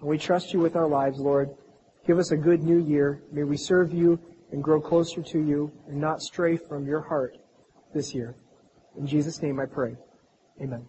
And 0.01 0.09
we 0.09 0.19
trust 0.19 0.53
you 0.53 0.61
with 0.61 0.77
our 0.77 0.89
lives, 0.89 1.19
Lord. 1.19 1.51
Give 2.07 2.19
us 2.19 2.33
a 2.33 2.37
good 2.37 2.63
new 2.63 2.79
year. 2.79 3.23
May 3.33 3.45
we 3.45 3.57
serve 3.57 3.93
you 3.93 4.21
and 4.53 4.63
grow 4.63 4.81
closer 4.81 5.23
to 5.23 5.39
you 5.39 5.73
and 5.89 5.99
not 5.99 6.23
stray 6.23 6.57
from 6.57 6.87
your 6.87 7.01
heart 7.01 7.37
this 7.95 8.15
year. 8.15 8.37
In 8.99 9.07
Jesus' 9.07 9.41
name 9.43 9.59
I 9.59 9.67
pray. 9.67 9.97
Amen. 10.61 10.89